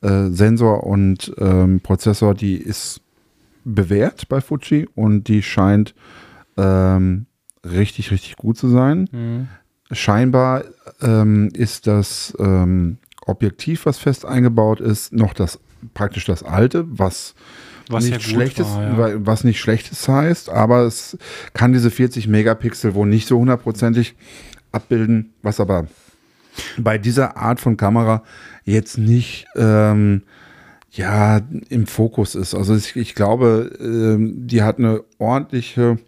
[0.00, 3.00] äh, Sensor und ähm, Prozessor, die ist
[3.64, 5.94] bewährt bei Fuji und die scheint
[6.56, 7.26] ähm,
[7.64, 9.48] richtig, richtig gut zu sein.
[9.92, 10.64] Scheinbar
[11.02, 15.58] ähm, ist das ähm, Objektiv, was fest eingebaut ist, noch das
[15.94, 17.34] praktisch das alte, was,
[17.88, 18.98] Was nicht ja schlechtes, war, ja.
[18.98, 21.18] wa- was nicht schlechtes heißt, aber es
[21.54, 24.14] kann diese 40 Megapixel wohl nicht so hundertprozentig
[24.72, 25.86] abbilden, was aber
[26.78, 28.22] bei dieser Art von Kamera
[28.64, 30.22] jetzt nicht ähm,
[30.90, 32.54] ja im Fokus ist.
[32.54, 35.98] Also ich, ich glaube, ähm, die hat eine ordentliche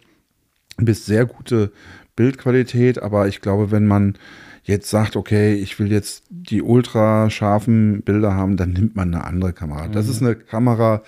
[0.85, 1.71] bis sehr gute
[2.15, 4.15] Bildqualität, aber ich glaube, wenn man
[4.63, 9.25] jetzt sagt, okay, ich will jetzt die ultra scharfen Bilder haben, dann nimmt man eine
[9.25, 9.87] andere Kamera.
[9.87, 11.03] Das ist eine Kamera,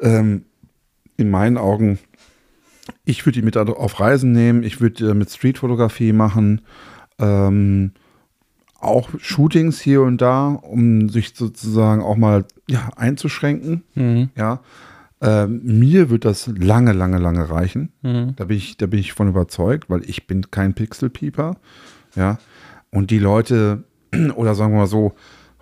[0.00, 0.44] ähm,
[1.16, 1.98] in meinen Augen,
[3.04, 6.62] ich würde die mit auf Reisen nehmen, ich würde äh, mit Streetfotografie machen,
[7.18, 7.92] ähm,
[8.80, 13.84] auch Shootings hier und da, um sich sozusagen auch mal ja, einzuschränken.
[13.94, 14.30] Mhm.
[14.34, 14.60] Ja,
[15.22, 17.92] ähm, mir wird das lange, lange, lange reichen.
[18.36, 21.56] Da bin ich, da bin ich von überzeugt, weil ich bin kein Pixelpieper.
[22.16, 22.38] Ja,
[22.90, 23.84] und die Leute
[24.34, 25.14] oder sagen wir mal so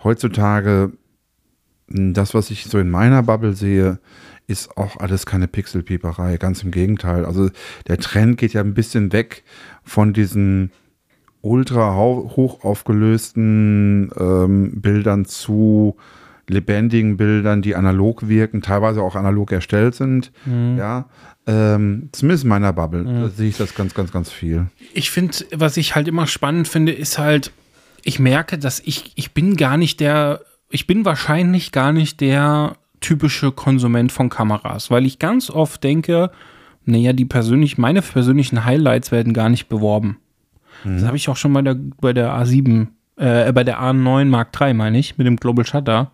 [0.02, 0.92] heutzutage
[1.90, 3.98] das, was ich so in meiner Bubble sehe,
[4.46, 6.36] ist auch alles keine Pixelpieperei.
[6.36, 7.24] Ganz im Gegenteil.
[7.24, 7.50] Also
[7.88, 9.44] der Trend geht ja ein bisschen weg
[9.82, 10.70] von diesen
[11.42, 15.96] ultra hoch aufgelösten ähm, Bildern zu
[16.50, 20.32] lebendigen Bildern, die analog wirken, teilweise auch analog erstellt sind.
[20.76, 21.06] Ja,
[21.46, 24.66] ähm, zumindest in meiner Bubble da sehe ich das ganz, ganz, ganz viel.
[24.92, 27.52] ich finde, was ich halt immer spannend finde, ist halt,
[28.04, 32.76] ich merke, dass ich, ich bin gar nicht der, ich bin wahrscheinlich gar nicht der
[33.00, 36.30] typische Konsument von Kameras, weil ich ganz oft denke,
[36.84, 40.18] naja, die persönlich, meine persönlichen Highlights werden gar nicht beworben.
[40.84, 42.88] Das habe ich auch schon bei der, bei der A7,
[43.20, 46.10] äh, bei der A9 Mark III, meine ich, mit dem Global Shutter.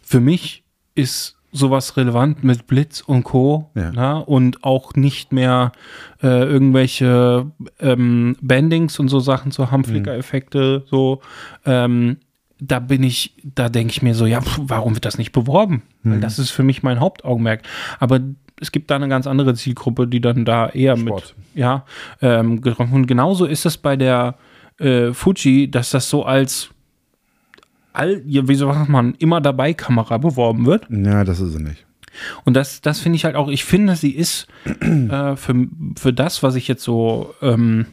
[0.00, 0.62] Für mich
[0.94, 3.70] ist sowas relevant mit Blitz und Co.
[3.74, 3.90] Ja.
[3.92, 5.72] Na, und auch nicht mehr
[6.22, 11.20] äh, irgendwelche ähm, Bandings und so Sachen zu haben, Flicker-Effekte, so.
[11.66, 12.18] Ähm,
[12.62, 15.82] da bin ich, da denke ich mir so, ja, pf, warum wird das nicht beworben?
[16.02, 17.62] Weil das ist für mich mein Hauptaugenmerk.
[17.98, 18.20] Aber
[18.60, 21.34] es gibt da eine ganz andere Zielgruppe, die dann da eher Sport.
[21.38, 21.84] mit, ja,
[22.20, 22.92] ähm, getroffen.
[22.92, 24.34] Und genauso ist es bei der
[24.80, 26.70] äh, Fuji, dass das so als
[27.92, 30.86] all, wie sagt man, immer dabei Kamera beworben wird.
[30.90, 31.86] Ja, das ist sie nicht.
[32.44, 34.48] Und das, das finde ich halt auch, ich finde, sie ist
[34.80, 35.66] äh, für,
[35.96, 37.86] für das, was ich jetzt so, ähm,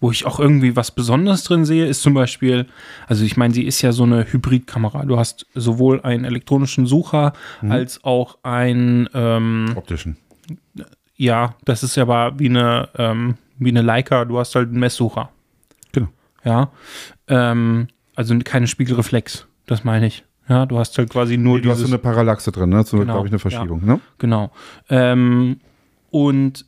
[0.00, 2.66] wo ich auch irgendwie was Besonderes drin sehe, ist zum Beispiel,
[3.06, 5.04] also ich meine, sie ist ja so eine Hybridkamera.
[5.06, 7.32] Du hast sowohl einen elektronischen Sucher
[7.68, 10.18] als auch ein, ähm, Optischen.
[11.16, 14.80] ja, das ist ja aber wie eine, ähm, wie eine Leica, du hast halt einen
[14.80, 15.30] Messsucher.
[16.44, 16.70] Ja.
[17.28, 20.24] Ähm, also keine Spiegelreflex, das meine ich.
[20.48, 22.82] Ja, du hast halt quasi nur Du hast so eine Parallaxe drin, ne?
[22.84, 24.00] So, Genau, glaube ich, eine Verschiebung, ne?
[24.18, 24.52] Genau.
[24.90, 25.58] Ähm,
[26.10, 26.66] und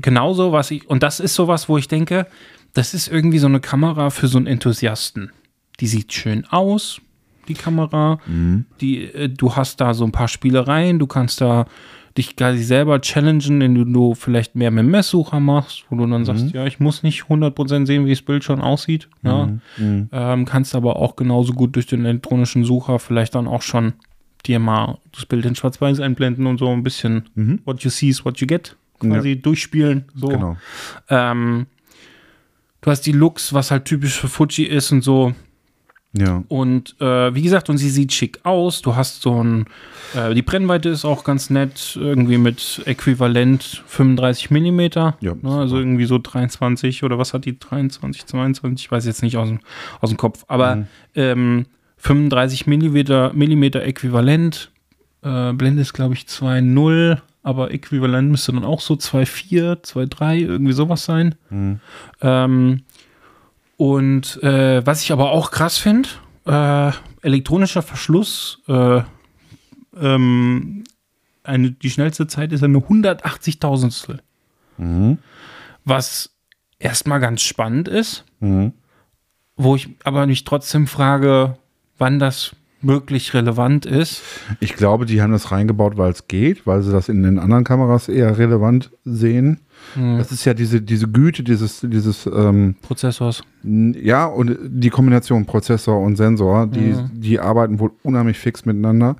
[0.00, 2.26] genauso, was ich, und das ist sowas, wo ich denke,
[2.74, 5.30] das ist irgendwie so eine Kamera für so einen Enthusiasten.
[5.78, 7.00] Die sieht schön aus,
[7.48, 8.18] die Kamera.
[8.80, 11.66] Die, äh, du hast da so ein paar Spielereien, du kannst da
[12.18, 16.50] dich quasi selber challengen, indem du vielleicht mehr mit Messsucher machst, wo du dann sagst,
[16.52, 19.08] ja, ich muss nicht 100% sehen, wie das Bild schon aussieht.
[19.22, 19.48] Ja.
[19.78, 23.92] Ähm, kannst aber auch genauso gut durch den elektronischen Sucher vielleicht dann auch schon
[24.44, 28.24] dir mal das Bild in Schwarz-Weiß einblenden und so ein bisschen what you see is
[28.24, 30.04] what you get quasi durchspielen.
[30.14, 30.28] So.
[30.28, 30.56] Genau.
[31.08, 31.66] Ähm,
[32.80, 35.34] du hast die Looks, was halt typisch für Fuji ist und so.
[36.12, 36.42] Ja.
[36.48, 38.82] Und äh, wie gesagt, und sie sieht schick aus.
[38.82, 39.66] Du hast so ein,
[40.14, 45.16] äh, die Brennweite ist auch ganz nett, irgendwie mit äquivalent 35 Millimeter.
[45.20, 48.86] Ja, ne, also irgendwie so 23 oder was hat die 23, 22?
[48.86, 49.60] Ich weiß jetzt nicht aus dem,
[50.00, 50.44] aus dem Kopf.
[50.48, 51.66] Aber ähm,
[51.98, 54.72] 35 Millimeter, Millimeter äquivalent.
[55.22, 57.18] Äh, Blende ist, glaube ich, 2,0.
[57.42, 61.36] Aber äquivalent müsste dann auch so 2,4, 2,3, irgendwie sowas sein.
[62.20, 62.82] Ähm,
[63.80, 66.06] und äh, was ich aber auch krass finde,
[66.44, 69.00] äh, elektronischer Verschluss, äh,
[69.98, 70.84] ähm,
[71.44, 74.18] eine, die schnellste Zeit ist eine 180.000stel.
[75.86, 76.30] Was
[76.78, 78.72] erstmal ganz spannend ist, Mhm.
[79.56, 81.56] wo ich aber mich trotzdem frage,
[81.96, 84.20] wann das wirklich relevant ist.
[84.60, 87.64] Ich glaube, die haben das reingebaut, weil es geht, weil sie das in den anderen
[87.64, 89.60] Kameras eher relevant sehen.
[90.18, 93.42] Das ist ja diese, diese Güte, dieses, dieses, ähm, Prozessors.
[93.62, 99.16] ja, und die Kombination Prozessor und Sensor, die, die arbeiten wohl unheimlich fix miteinander.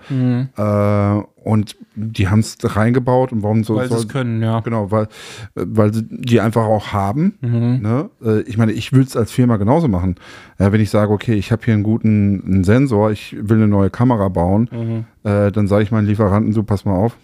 [0.57, 4.61] Äh, und die haben es reingebaut und warum so Weil sie es können, ja.
[4.61, 5.09] Genau, weil,
[5.55, 7.35] weil sie die einfach auch haben.
[7.41, 8.11] Ne?
[8.25, 10.17] Äh, Ich meine, ich würde es als Firma genauso machen.
[10.59, 13.69] Ja, wenn ich sage, okay, ich habe hier einen guten einen Sensor, ich will eine
[13.69, 14.69] neue Kamera bauen,
[15.25, 17.17] äh, dann sage ich meinen Lieferanten so, pass mal auf,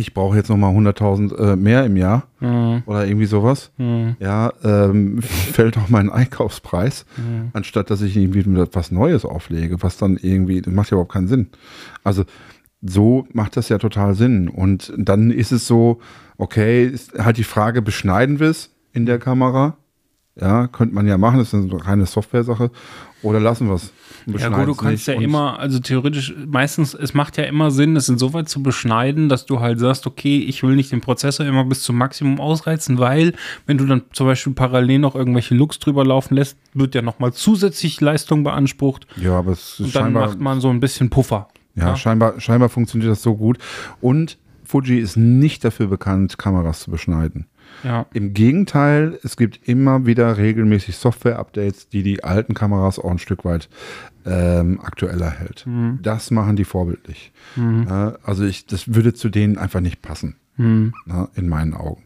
[0.00, 2.24] ich brauche jetzt nochmal 100.000 äh, mehr im Jahr
[2.86, 3.70] oder irgendwie sowas.
[4.18, 7.06] Ja, ähm, fällt doch mein Einkaufspreis,
[7.52, 11.28] anstatt dass ich irgendwie was Neues auflege, was dann irgendwie, das macht ja überhaupt keinen
[11.28, 11.50] Sinn.
[12.02, 12.24] Also
[12.82, 14.48] so macht das ja total Sinn.
[14.48, 16.00] Und dann ist es so,
[16.38, 19.76] okay, ist halt die Frage, beschneiden wir es in der Kamera?
[20.36, 22.70] Ja, könnte man ja machen, das ist eine reine Software-Sache.
[23.22, 23.92] Oder lassen wir es?
[24.26, 28.08] Ja gut, du kannst ja immer, also theoretisch, meistens, es macht ja immer Sinn, es
[28.08, 31.82] insoweit zu beschneiden, dass du halt sagst, okay, ich will nicht den Prozessor immer bis
[31.82, 33.34] zum Maximum ausreizen, weil
[33.66, 37.32] wenn du dann zum Beispiel parallel noch irgendwelche Looks drüber laufen lässt, wird ja nochmal
[37.32, 41.48] zusätzlich Leistung beansprucht Ja, aber es ist und dann macht man so ein bisschen Puffer.
[41.74, 43.58] ja, Scheinbar, scheinbar funktioniert das so gut.
[44.00, 47.46] Und Fuji ist nicht dafür bekannt, Kameras zu beschneiden.
[47.82, 48.06] Ja.
[48.12, 53.44] Im Gegenteil, es gibt immer wieder regelmäßig Software-Updates, die die alten Kameras auch ein Stück
[53.44, 53.68] weit
[54.26, 55.66] ähm, aktueller hält.
[56.02, 57.32] Das machen die vorbildlich.
[57.88, 60.36] Äh, also ich, das würde zu denen einfach nicht passen,
[61.06, 62.02] na, in meinen Augen.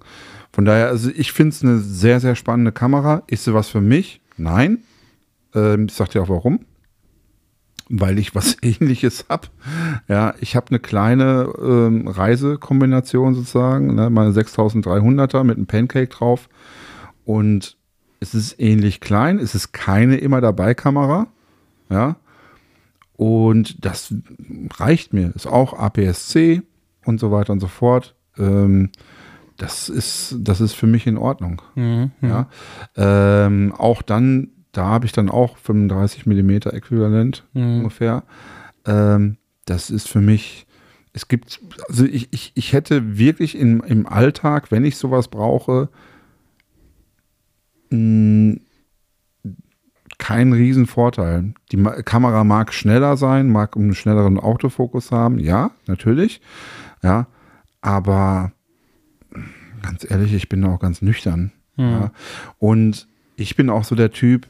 [0.53, 3.24] Von daher, also ich finde es eine sehr, sehr spannende Kamera.
[3.27, 4.20] Ist sie was für mich?
[4.37, 4.79] Nein.
[5.55, 6.61] Ähm, ich sag dir auch warum.
[7.88, 9.49] Weil ich was ähnliches habe.
[10.09, 16.49] Ja, ich habe eine kleine ähm, Reisekombination sozusagen, ne, meine 6300er mit einem Pancake drauf.
[17.25, 17.77] Und
[18.20, 21.27] es ist ähnlich klein, es ist keine immer dabei Kamera.
[21.90, 22.16] Ja.
[23.16, 24.14] Und das
[24.77, 25.33] reicht mir.
[25.35, 26.62] Ist auch APS-C
[27.05, 28.14] und so weiter und so fort.
[28.38, 28.90] Ähm,
[29.57, 31.62] das ist, das ist für mich in Ordnung.
[32.20, 32.49] Ja.
[32.97, 38.25] Ähm, auch dann, da habe ich dann auch 35 Millimeter Äquivalent ungefähr.
[38.87, 40.67] Ähm, das ist für mich,
[41.13, 45.89] es gibt, also ich, ich, ich hätte wirklich in, im Alltag, wenn ich sowas brauche,
[47.91, 48.57] mh,
[50.19, 51.55] kein Riesenvorteil.
[51.71, 56.41] Die Ma Kamera mag schneller sein, mag einen schnelleren Autofokus haben, ja, natürlich.
[57.03, 57.27] Ja,
[57.81, 58.53] aber
[59.83, 61.53] ganz ehrlich, ich bin auch ganz nüchtern.
[61.77, 62.13] Ja.
[62.59, 64.47] Und ich bin auch so der Typ,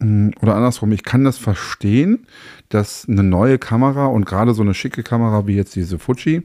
[0.00, 2.26] oder andersrum, ich kann das verstehen,
[2.68, 6.42] dass eine neue Kamera und gerade so eine schicke Kamera wie jetzt diese Fuji,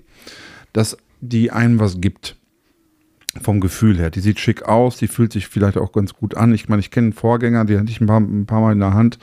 [0.74, 2.36] dass die einem was gibt.
[3.42, 4.12] Vom Gefühl her.
[4.12, 6.54] Die sieht schick aus, die fühlt sich vielleicht auch ganz gut an.
[6.54, 8.80] Ich meine, ich kenne einen Vorgänger, die hatte ich ein paar, ein paar Mal in
[8.80, 9.18] der Hand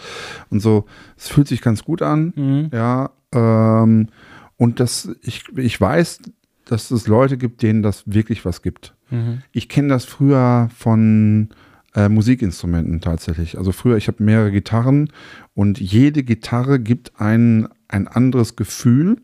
[0.49, 0.87] und so.
[1.16, 2.33] Es fühlt sich ganz gut an.
[2.35, 2.71] Mhm.
[2.73, 3.11] Ja.
[3.33, 4.09] Ähm,
[4.57, 6.23] und das, ich, ich weiß,
[6.64, 8.95] dass es Leute gibt, denen das wirklich was gibt.
[9.11, 9.43] Mhm.
[9.53, 11.51] Ich kenne das früher von
[11.94, 13.59] äh, Musikinstrumenten tatsächlich.
[13.59, 15.11] Also früher, ich habe mehrere Gitarren
[15.55, 19.16] und jede Gitarre gibt ein, ein anderes Gefühl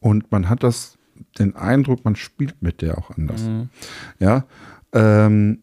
[0.00, 0.96] und man hat das,
[1.38, 3.42] den Eindruck, man spielt mit der auch anders.
[3.42, 3.68] Mhm.
[4.18, 4.44] Ja.
[4.92, 5.58] Ähm,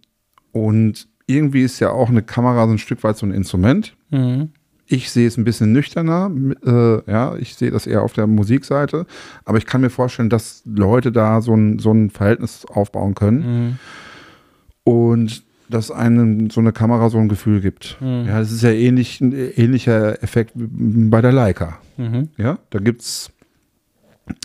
[0.51, 3.95] und irgendwie ist ja auch eine Kamera so ein Stück weit so ein Instrument.
[4.09, 4.49] Mhm.
[4.85, 6.29] Ich sehe es ein bisschen nüchterner,
[6.65, 9.05] äh, ja, ich sehe das eher auf der Musikseite,
[9.45, 13.39] aber ich kann mir vorstellen, dass Leute da so ein, so ein Verhältnis aufbauen können
[13.69, 13.79] Mhm.
[14.83, 17.97] und dass einem so eine Kamera so ein Gefühl gibt.
[17.99, 18.25] Mhm.
[18.27, 21.79] Ja, das ist ja ähnlich, ein ähnlicher Effekt wie bei der Leica.
[21.97, 22.29] Mhm.
[22.37, 23.31] Ja, da gibt es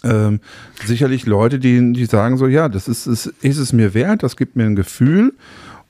[0.02, 0.40] ähm,
[0.84, 4.36] sicherlich Leute, die, die sagen so, ja, das ist, ist, ist es mir wert, das
[4.36, 5.34] gibt mir ein Gefühl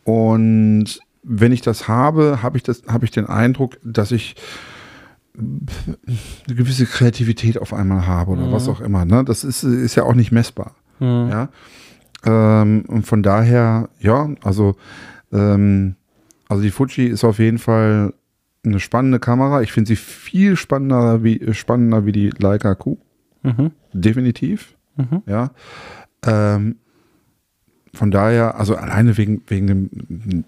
[0.05, 4.37] und wenn ich das habe, habe ich, das, habe ich den Eindruck, dass ich
[5.37, 9.05] eine gewisse Kreativität auf einmal habe oder was auch immer.
[9.05, 9.25] Ne?
[9.25, 10.75] Das ist, ist ja auch nicht messbar.
[10.99, 11.29] Mhm.
[11.31, 11.49] Ja.
[12.25, 14.77] Ähm, und von daher, ja, also,
[15.33, 15.97] ähm,
[16.49, 18.15] also die Fuji ist auf jeden Fall
[18.65, 19.63] eine spannende Kamera.
[19.63, 22.97] Ich finde sie viel spannender wie, spannender wie die Leica Q.
[23.43, 23.71] Mhm.
[23.93, 24.75] Definitiv.
[24.97, 25.23] Mhm.
[25.27, 25.51] Ja.
[26.25, 26.77] Ähm,
[27.95, 30.45] von daher, also alleine wegen, wegen dem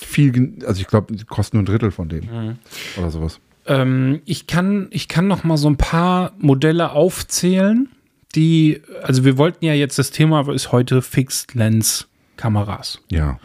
[0.00, 2.58] viel, also ich glaube, die kosten nur ein Drittel von dem Mhm.
[2.98, 3.40] oder sowas.
[3.66, 7.88] Ähm, ich, kann, ich kann noch mal so ein paar Modelle aufzählen,
[8.34, 12.08] die, also wir wollten ja jetzt, das Thema ist heute Fixed Lens
[12.40, 13.00] Kameras.
[13.10, 13.38] Ja.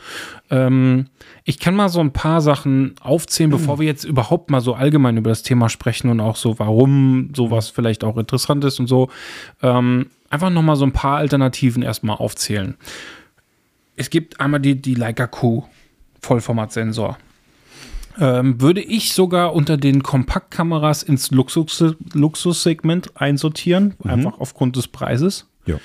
[0.49, 1.07] Ähm,
[1.43, 5.17] ich kann mal so ein paar Sachen aufzählen, bevor wir jetzt überhaupt mal so allgemein
[5.17, 9.09] über das Thema sprechen und auch so, warum sowas vielleicht auch interessant ist und so.
[9.61, 12.77] Ähm, einfach noch mal so ein paar Alternativen erstmal aufzählen.
[13.97, 15.65] Es gibt einmal die, die Leica Q
[16.21, 17.17] Vollformatsensor.
[18.17, 25.47] Ähm, würde ich sogar unter den Kompaktkameras ins Luxus, Luxussegment einsortieren, einfach aufgrund des Preises.
[25.65, 25.79] Ja.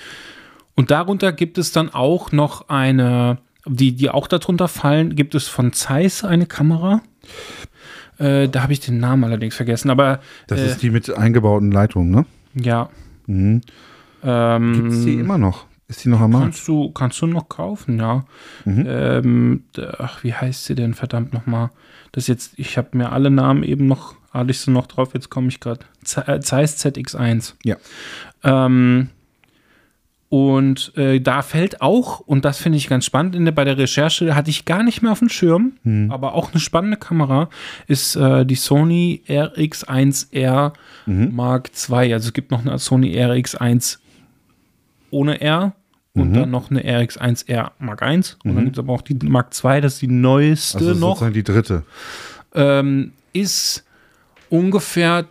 [0.74, 5.48] Und darunter gibt es dann auch noch eine, die, die auch darunter fallen, gibt es
[5.48, 7.02] von Zeiss eine Kamera.
[8.18, 11.70] Äh, da habe ich den Namen allerdings vergessen, aber Das äh, ist die mit eingebauten
[11.72, 12.26] Leitungen, ne?
[12.54, 12.88] ja.
[13.26, 13.60] Mhm.
[14.22, 15.66] Ähm, Gibt es die immer noch?
[15.88, 16.44] Ist die noch am Markt?
[16.44, 18.24] kannst du, kannst du noch kaufen, ja.
[18.64, 18.84] Mhm.
[18.86, 19.64] Ähm,
[19.98, 21.70] ach, wie heißt sie denn verdammt nochmal?
[22.12, 25.30] Das jetzt, ich habe mir alle Namen eben noch, hatte ich sie noch drauf, jetzt
[25.30, 25.80] komme ich gerade.
[26.04, 27.54] Zeiss ZX1.
[27.64, 27.76] Ja.
[28.44, 29.08] Ähm,
[30.30, 33.76] und äh, da fällt auch, und das finde ich ganz spannend, in der, bei der
[33.76, 36.10] Recherche hatte ich gar nicht mehr auf dem Schirm, Hm.
[36.10, 37.50] aber auch eine spannende Kamera,
[37.88, 40.72] ist äh, die Sony RX1R
[41.06, 41.34] Mhm.
[41.34, 42.12] Mark II.
[42.14, 43.98] Also es gibt noch eine Sony RX1
[45.10, 45.72] ohne R
[46.14, 46.34] und Mhm.
[46.34, 48.14] dann noch eine RX1R Mark I.
[48.44, 51.08] Und dann gibt es aber auch die Mark II, das ist die neueste Also noch
[51.16, 51.82] sozusagen die dritte.
[52.54, 53.84] ähm, ist
[54.48, 55.24] ungefähr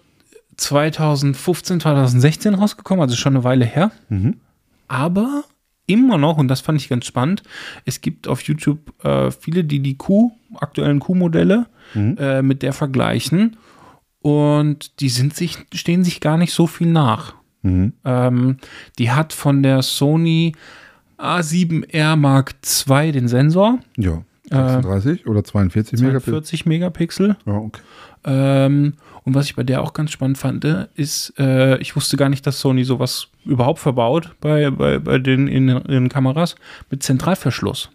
[0.57, 3.91] 2015, 2016 rausgekommen, also schon eine Weile her.
[4.09, 4.35] Mhm.
[4.89, 5.45] Aber
[5.85, 7.41] immer noch, und das fand ich ganz spannend,
[7.85, 12.17] es gibt auf YouTube äh, viele, die die Q, aktuellen Q-Modelle Mhm.
[12.19, 13.55] äh, mit der vergleichen.
[14.21, 17.33] Und die sind sich, stehen sich gar nicht so viel nach.
[17.63, 17.93] Mhm.
[18.05, 18.57] Ähm,
[18.99, 20.53] die hat von der Sony
[21.17, 22.55] A7R Mark
[22.87, 24.23] II den Sensor, Ja.
[24.51, 26.33] Äh, 36 oder 42 Megapixel?
[26.33, 27.35] 40 Megapixel.
[27.45, 27.81] Ja, okay.
[28.25, 28.93] Ähm,
[29.29, 32.29] und was ich bei der auch ganz spannend fand, äh, ist, äh, ich wusste gar
[32.29, 36.55] nicht, dass Sony sowas überhaupt verbaut bei, bei, bei den in, in Kameras
[36.89, 37.89] mit Zentralverschluss.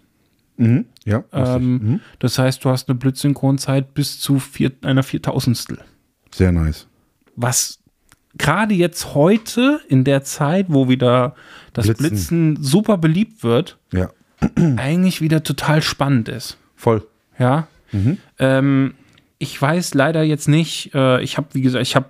[0.57, 0.87] Mhm.
[1.05, 1.25] Ja.
[1.33, 2.01] Ähm, Mhm.
[2.21, 5.79] Das heißt, du hast eine Blitzsynchronzeit bis zu vier, einer Viertausendstel.
[6.33, 6.87] Sehr nice.
[7.37, 7.81] Was
[8.39, 11.35] gerade jetzt heute in der Zeit, wo wieder
[11.73, 12.55] das Blitzen.
[12.55, 14.11] Blitzen, super beliebt wird, Ja.
[14.77, 16.59] eigentlich wieder total spannend ist.
[16.77, 17.07] Voll.
[17.39, 17.67] Ja.
[17.93, 18.19] Mhm.
[18.39, 18.95] Ähm,
[19.45, 22.07] ich weiß leider jetzt nicht, äh, ich habe, wie gesagt, ich habe,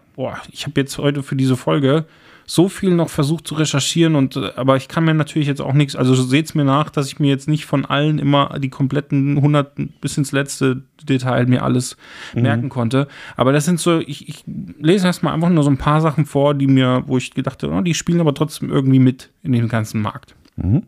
[0.53, 2.07] ich habe jetzt heute für diese Folge
[2.47, 5.73] so viel noch versucht zu recherchieren und äh, aber ich kann mir natürlich jetzt auch
[5.73, 9.37] nichts, also seht's mir nach, dass ich mir jetzt nicht von allen immer die kompletten
[9.38, 11.97] 100 bis ins letzte Detail mir alles
[12.35, 13.09] merken konnte.
[13.37, 16.55] Aber das sind so, ich, ich lese erstmal einfach nur so ein paar Sachen vor,
[16.55, 19.68] die mir, wo ich gedacht habe, oh, die spielen aber trotzdem irgendwie mit in dem
[19.68, 20.37] ganzen Markt.
[20.55, 20.85] Mhm.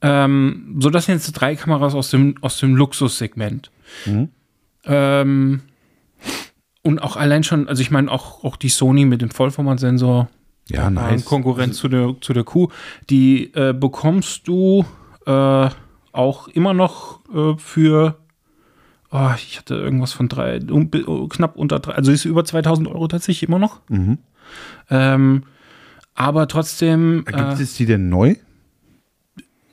[0.00, 3.70] Ähm, so, das sind jetzt drei Kameras aus dem, aus dem Luxussegment.
[4.06, 4.30] Mhm.
[4.86, 5.62] Ähm,
[6.82, 10.28] Und auch allein schon, also ich meine auch, auch die Sony mit dem Vollformatsensor,
[10.68, 11.24] Ja, nice.
[11.24, 12.68] Konkurrenz zu, der, zu der Q,
[13.08, 14.84] die äh, bekommst du
[15.26, 15.68] äh,
[16.12, 18.18] auch immer noch äh, für,
[19.10, 22.86] oh, ich hatte irgendwas von drei, um, oh, knapp unter drei, also ist über 2000
[22.88, 23.80] Euro tatsächlich immer noch.
[23.88, 24.18] Mhm.
[24.90, 25.44] Ähm,
[26.14, 28.36] aber trotzdem Gibt äh, es die denn neu?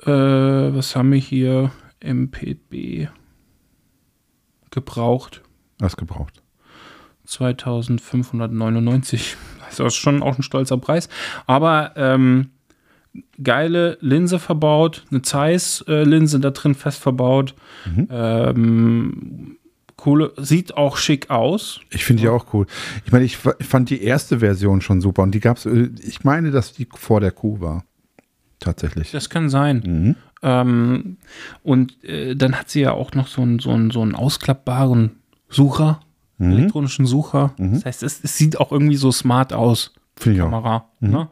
[0.00, 1.72] Äh, was haben wir hier?
[2.00, 3.08] MPB
[4.70, 5.42] gebraucht.
[5.78, 6.42] Was gebraucht?
[7.24, 9.36] 2599.
[9.68, 11.10] Das ist schon auch ein stolzer Preis.
[11.46, 12.48] Aber ähm,
[13.42, 17.54] geile Linse verbaut, eine Zeiss-Linse da drin fest verbaut.
[18.08, 19.57] Ähm,
[19.98, 21.80] coole, sieht auch schick aus.
[21.90, 22.66] Ich finde die auch cool.
[23.04, 25.66] Ich meine, ich, fa- ich fand die erste Version schon super und die gab es,
[25.66, 27.84] ich meine, dass die vor der Kuh war.
[28.60, 29.10] Tatsächlich.
[29.12, 29.82] Das kann sein.
[29.84, 30.14] Mhm.
[30.42, 31.16] Ähm,
[31.62, 35.16] und äh, dann hat sie ja auch noch so einen, so einen, so einen ausklappbaren
[35.48, 36.00] Sucher,
[36.40, 36.52] Mhm.
[36.52, 37.52] elektronischen Sucher.
[37.58, 39.92] Das heißt, es, es sieht auch irgendwie so smart aus.
[40.16, 40.50] Finde ich auch.
[40.50, 40.88] Kamera.
[41.00, 41.28] Ne?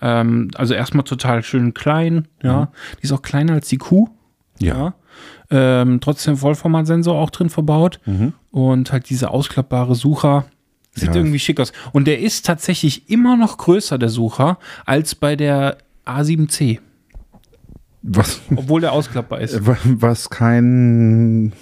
[0.00, 2.70] Ähm, also erstmal total schön klein, ja.
[2.98, 4.06] Die ist auch kleiner als die Kuh.
[4.60, 4.66] Mhm.
[4.66, 4.76] Ja.
[4.76, 4.94] Ja.
[5.50, 8.00] Ähm, trotzdem Vollformatsensor auch drin verbaut.
[8.50, 10.46] Und halt diese ausklappbare Sucher.
[10.94, 11.14] Sieht Mhm.
[11.14, 11.20] Ja.
[11.20, 11.72] irgendwie schick aus.
[11.92, 16.80] Und der ist tatsächlich immer noch größer, der Sucher, als bei der A7C.
[18.02, 19.58] Was, Obwohl der ausklappbar ist.
[19.62, 21.52] was kein,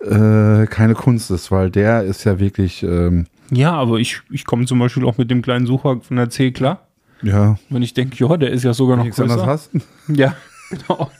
[0.00, 4.66] äh, keine Kunst ist, weil der ist ja wirklich, ähm, Ja, aber ich, ich komme
[4.66, 6.86] zum Beispiel auch mit dem kleinen Sucher von der C klar.
[7.22, 9.46] ja, Wenn ich denke, ja, der ist ja sogar noch nichts größer.
[9.46, 9.70] hast.
[10.08, 10.34] Ja,
[10.70, 11.10] genau.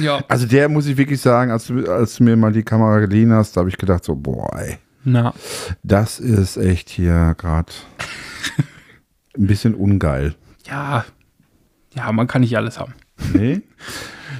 [0.00, 0.22] Ja.
[0.28, 3.32] Also der muss ich wirklich sagen, als du, als du mir mal die Kamera geliehen
[3.32, 5.34] hast, da habe ich gedacht so, boah, ey, Na,
[5.82, 7.72] das ist echt hier gerade
[9.36, 10.34] ein bisschen ungeil.
[10.66, 11.04] ja.
[11.94, 12.94] Ja, man kann nicht alles haben.
[13.34, 13.60] Nee?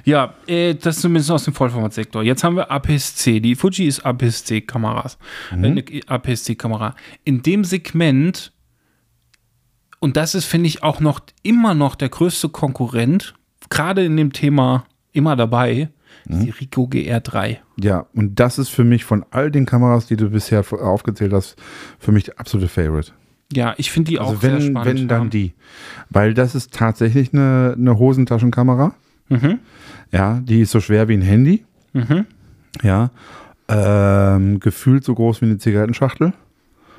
[0.04, 2.22] Ja, äh, das zumindest aus dem Vollformatsektor.
[2.22, 3.38] Jetzt haben wir APS-C.
[3.40, 5.16] Die Fuji ist APS-C-Kameras.
[5.52, 6.96] Äh, eine APS-C-Kamera.
[7.24, 8.52] In dem Segment,
[10.00, 13.34] und das ist, finde ich, auch noch immer noch der größte Konkurrent,
[13.70, 15.88] gerade in dem Thema immer dabei,
[16.28, 17.58] ist die Ricoh GR3.
[17.80, 21.56] Ja, und das ist für mich von all den Kameras, die du bisher aufgezählt hast,
[21.98, 23.12] für mich der absolute Favorite.
[23.52, 25.00] Ja, ich finde die auch Also sehr wenn, spannend.
[25.00, 25.28] wenn dann ja.
[25.28, 25.52] die.
[26.10, 28.94] Weil das ist tatsächlich eine, eine Hosentaschenkamera.
[29.28, 29.58] Mhm.
[30.10, 31.64] Ja, die ist so schwer wie ein Handy.
[31.92, 32.26] Mhm.
[32.82, 33.10] Ja.
[33.68, 36.32] Ähm, gefühlt so groß wie eine Zigarettenschachtel.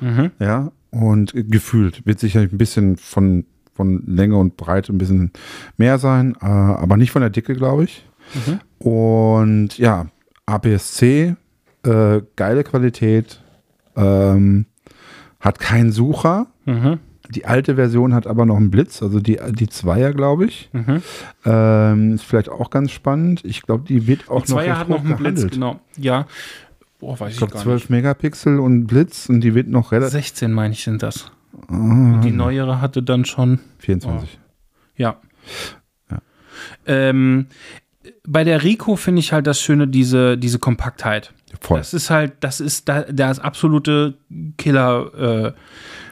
[0.00, 0.30] Mhm.
[0.38, 0.70] Ja.
[0.90, 5.32] Und gefühlt wird sicherlich ein bisschen von, von Länge und Breite ein bisschen
[5.76, 8.04] mehr sein, äh, aber nicht von der Dicke, glaube ich.
[8.46, 8.60] Mhm.
[8.86, 10.06] Und ja,
[10.46, 11.36] APS-C,
[11.84, 13.40] äh, geile Qualität,
[13.96, 14.66] ähm,
[15.40, 16.46] hat keinen Sucher.
[16.64, 16.98] Mhm.
[17.30, 20.68] Die alte Version hat aber noch einen Blitz, also die, die Zweier, glaube ich.
[20.72, 21.02] Mhm.
[21.46, 23.42] Ähm, ist vielleicht auch ganz spannend.
[23.44, 25.52] Ich glaube, die wird auch Die Zweier noch hat recht noch einen Blitz, gehandelt.
[25.52, 25.80] genau.
[25.96, 26.26] Ja.
[27.00, 27.90] Boah, weiß Ich ich, glaube, gar 12 nicht.
[27.90, 30.12] Megapixel und Blitz und die wird noch relativ.
[30.12, 31.30] 16, meine ich, sind das.
[31.68, 34.38] Und die neuere hatte dann schon 24.
[34.96, 35.16] Ja.
[36.10, 36.18] Ja.
[36.86, 37.46] Ähm,
[38.26, 41.32] bei der Rico finde ich halt das Schöne, diese, diese Kompaktheit.
[41.60, 41.78] Voll.
[41.78, 44.18] Das ist halt, das ist da, das absolute
[44.58, 45.10] Killer.
[45.14, 45.52] Äh,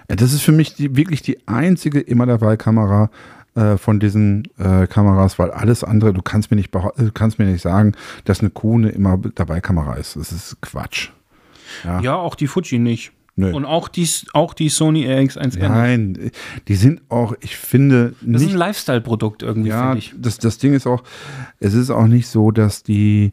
[0.09, 3.11] Ja, das ist für mich die, wirklich die einzige immer dabei Kamera
[3.55, 7.45] äh, von diesen äh, Kameras, weil alles andere, du kannst mir nicht du kannst mir
[7.47, 7.93] nicht sagen,
[8.25, 10.17] dass eine Kuh eine immer dabei Kamera ist.
[10.17, 11.11] Das ist Quatsch.
[11.85, 12.01] Ja.
[12.01, 13.13] ja, auch die Fuji nicht.
[13.35, 13.51] Nö.
[13.53, 15.45] Und auch die, auch die Sony RX1R.
[15.47, 15.59] nicht.
[15.61, 16.31] Nein,
[16.69, 20.15] die sind auch, ich finde, Das ist nicht ein Lifestyle-Produkt irgendwie, Ja, finde ich.
[20.19, 21.03] das, das Ding ist auch,
[21.59, 23.33] es ist auch nicht so, dass die,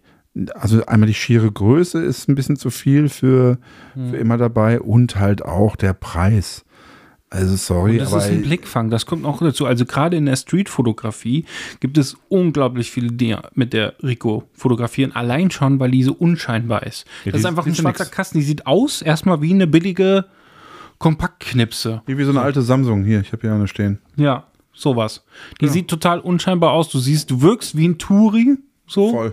[0.53, 3.57] also einmal die schiere Größe ist ein bisschen zu viel für,
[3.95, 4.12] Hm.
[4.12, 6.63] für immer dabei und halt auch der Preis.
[7.32, 9.68] Also sorry, Und das aber ist ein Blickfang, das kommt auch dazu.
[9.68, 11.46] Also gerade in der Street-Fotografie
[11.80, 16.84] gibt es unglaublich viele, die mit der Rico fotografieren, allein schon, weil die so unscheinbar
[16.88, 17.06] ist.
[17.26, 18.15] Ja, das ist einfach ein ja schwarzer nix.
[18.15, 20.26] Kasten, die sieht aus erstmal wie eine billige
[20.98, 22.02] Kompaktknipse.
[22.08, 24.00] wie so eine alte Samsung hier, ich habe hier eine stehen.
[24.15, 25.24] Ja, sowas.
[25.62, 26.89] Die sieht total unscheinbar aus.
[26.89, 29.32] Du siehst, du wirkst wie ein Touri, so.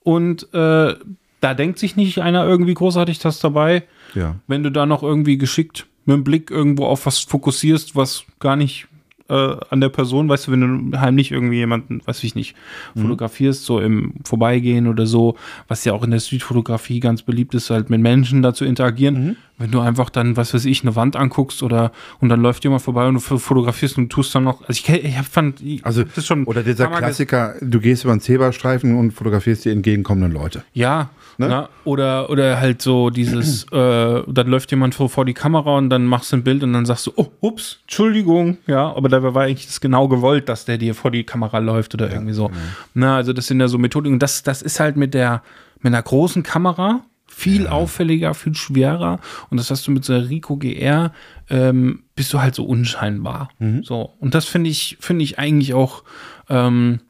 [0.00, 0.94] Und äh,
[1.40, 3.84] da denkt sich nicht einer irgendwie großartig das dabei.
[4.14, 4.36] Ja.
[4.46, 8.56] Wenn du da noch irgendwie geschickt mit dem Blick irgendwo auf was fokussierst, was gar
[8.56, 8.88] nicht
[9.28, 12.54] äh, an der Person, weißt du, wenn du heimlich irgendwie jemanden, weiß ich nicht,
[12.94, 15.36] fotografierst, so im Vorbeigehen oder so,
[15.68, 19.36] was ja auch in der Streetfotografie ganz beliebt ist, halt mit Menschen da zu interagieren,
[19.58, 21.90] Wenn du einfach dann, was weiß ich, eine Wand anguckst oder
[22.20, 24.60] und dann läuft jemand vorbei und du fotografierst und tust dann noch.
[24.68, 26.44] Also ich, ich fand, also das ist schon.
[26.44, 30.62] Oder dieser Klassiker, du gehst über einen Zebrastreifen und fotografierst die entgegenkommenden Leute.
[30.74, 31.08] Ja.
[31.38, 31.48] Ne?
[31.48, 35.90] Na, oder, oder halt so dieses, äh, dann läuft jemand vor, vor die Kamera und
[35.90, 39.34] dann machst du ein Bild und dann sagst du, oh, ups, Entschuldigung, ja, aber dabei
[39.34, 42.32] war eigentlich das genau gewollt, dass der dir vor die Kamera läuft oder ja, irgendwie
[42.32, 42.48] so.
[42.48, 42.54] Ja.
[42.94, 44.18] Na, also das sind ja so Methoden.
[44.18, 45.42] Das, das ist halt mit der,
[45.80, 47.70] mit einer großen Kamera viel ja.
[47.70, 49.20] auffälliger, viel schwerer.
[49.50, 51.12] Und das hast du mit der Rico GR,
[51.50, 53.50] ähm, bist du halt so unscheinbar.
[53.58, 53.82] Mhm.
[53.82, 54.14] So.
[54.20, 56.02] Und das finde ich, finde ich eigentlich auch
[56.48, 57.00] ähm,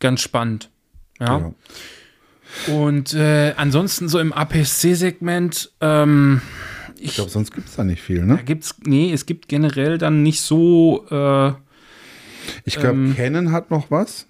[0.00, 0.70] ganz spannend.
[1.20, 1.38] Ja.
[1.38, 1.52] ja.
[2.68, 6.40] Und äh, ansonsten so im APS-C-Segment, ähm,
[6.96, 8.36] ich, ich glaube, sonst gibt es da nicht viel, ne?
[8.36, 11.04] Da gibt's, nee, es gibt generell dann nicht so.
[11.10, 11.52] Äh,
[12.64, 14.26] ich glaube, ähm, Canon hat noch was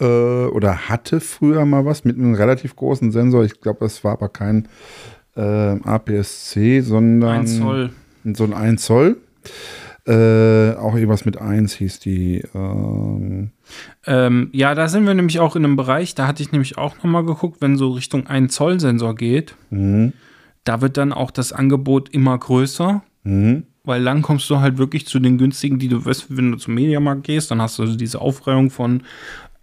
[0.00, 3.44] äh, oder hatte früher mal was mit einem relativ großen Sensor.
[3.44, 4.68] Ich glaube, das war aber kein
[5.36, 7.90] äh, APS-C, sondern 1 Zoll.
[8.34, 9.16] so ein 1 Zoll.
[10.06, 12.44] Äh, auch irgendwas mit 1 hieß die.
[12.54, 13.50] Ähm
[14.06, 16.96] ähm, ja, da sind wir nämlich auch in einem Bereich, da hatte ich nämlich auch
[16.96, 20.12] nochmal geguckt, wenn so Richtung 1 Zoll Sensor geht, mhm.
[20.62, 23.02] da wird dann auch das Angebot immer größer.
[23.24, 23.64] Mhm.
[23.82, 26.74] Weil dann kommst du halt wirklich zu den günstigen, die du weißt, wenn du zum
[26.74, 29.02] Mediamarkt gehst, dann hast du also diese Aufreihung von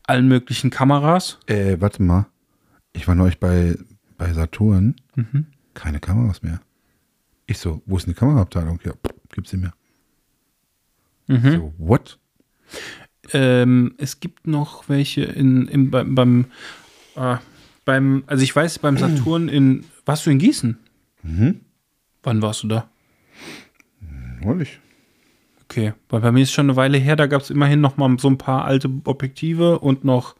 [0.05, 1.39] allen möglichen Kameras.
[1.47, 2.27] Äh, warte mal.
[2.93, 3.77] Ich war neulich bei,
[4.17, 4.95] bei Saturn.
[5.15, 5.47] Mhm.
[5.73, 6.59] Keine Kameras mehr.
[7.47, 8.79] Ich so, wo ist die Kameraabteilung?
[8.85, 8.93] Ja,
[9.33, 9.73] gibt's sie mehr.
[11.27, 11.51] Mhm.
[11.51, 12.19] So, what?
[13.31, 16.45] Ähm, es gibt noch welche in, in, beim, beim,
[17.15, 17.37] äh,
[17.85, 20.77] beim, also ich weiß, beim Saturn in, warst du in Gießen?
[21.23, 21.61] Mhm.
[22.21, 22.89] Wann warst du da?
[24.41, 24.79] Neulich.
[25.63, 28.15] Okay, weil bei mir ist schon eine Weile her, da gab es immerhin noch mal
[28.19, 30.35] so ein paar alte Objektive und noch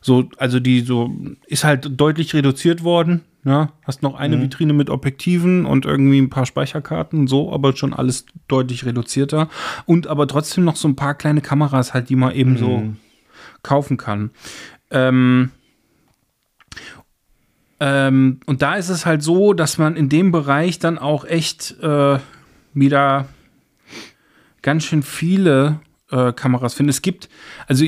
[0.00, 1.14] so, also die so,
[1.46, 3.22] ist halt deutlich reduziert worden.
[3.44, 4.42] Ja, hast noch eine mhm.
[4.42, 9.50] Vitrine mit Objektiven und irgendwie ein paar Speicherkarten, so, aber schon alles deutlich reduzierter.
[9.84, 12.56] Und aber trotzdem noch so ein paar kleine Kameras halt, die man eben mhm.
[12.56, 12.82] so
[13.62, 14.30] kaufen kann.
[14.90, 15.50] Ähm,
[17.80, 21.78] ähm, und da ist es halt so, dass man in dem Bereich dann auch echt
[21.82, 22.18] äh,
[22.72, 23.28] wieder
[24.62, 25.80] ganz schön viele
[26.10, 26.90] äh, Kameras finde.
[26.90, 27.28] Es gibt,
[27.66, 27.84] also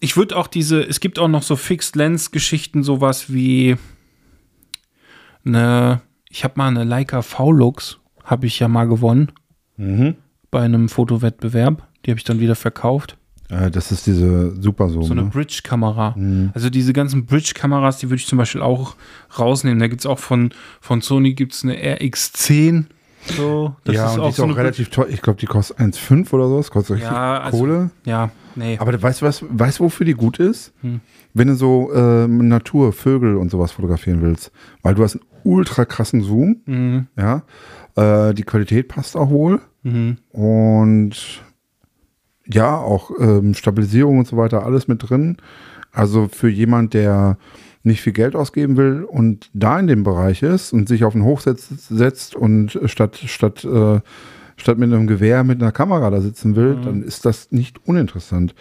[0.00, 3.76] ich würde auch diese, es gibt auch noch so Fixed Lens Geschichten, sowas wie
[5.48, 9.32] eine, ich habe mal eine Leica V-Lux, habe ich ja mal gewonnen
[9.76, 10.16] mhm.
[10.50, 11.86] bei einem Fotowettbewerb.
[12.04, 13.16] Die habe ich dann wieder verkauft.
[13.48, 15.30] Äh, das ist diese Super So eine ne?
[15.30, 16.14] Bridge-Kamera.
[16.16, 16.50] Mhm.
[16.54, 18.96] Also diese ganzen Bridge-Kameras, die würde ich zum Beispiel auch
[19.38, 19.78] rausnehmen.
[19.78, 22.86] Da gibt es auch von, von Sony gibt's eine RX10
[23.30, 25.08] so, ja, und die ist so auch relativ teuer.
[25.08, 26.56] Ich glaube, die kostet 1,5 oder so.
[26.58, 27.90] Das kostet richtig ja, also, Kohle.
[28.04, 28.78] Ja, nee.
[28.78, 30.72] Aber weißt du, was, weißt, wofür die gut ist?
[30.82, 31.00] Hm.
[31.34, 34.50] Wenn du so äh, Natur, Vögel und sowas fotografieren willst.
[34.82, 36.62] Weil du hast einen ultra krassen Zoom.
[36.66, 37.06] Mhm.
[37.16, 37.42] Ja.
[37.96, 39.60] Äh, die Qualität passt auch wohl.
[39.82, 40.18] Mhm.
[40.30, 41.42] Und
[42.46, 45.36] ja, auch ähm, Stabilisierung und so weiter, alles mit drin.
[45.92, 47.36] Also für jemand, der
[47.88, 51.24] nicht viel Geld ausgeben will und da in dem Bereich ist und sich auf den
[51.24, 54.00] Hoch setzt, und statt, statt, äh,
[54.56, 56.82] statt mit einem Gewehr mit einer Kamera da sitzen will, mhm.
[56.82, 58.54] dann ist das nicht uninteressant.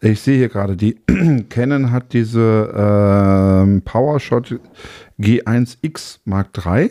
[0.00, 0.96] Ich sehe hier gerade, die
[1.48, 4.60] Canon hat diese äh, PowerShot
[5.18, 6.90] G1X Mark III.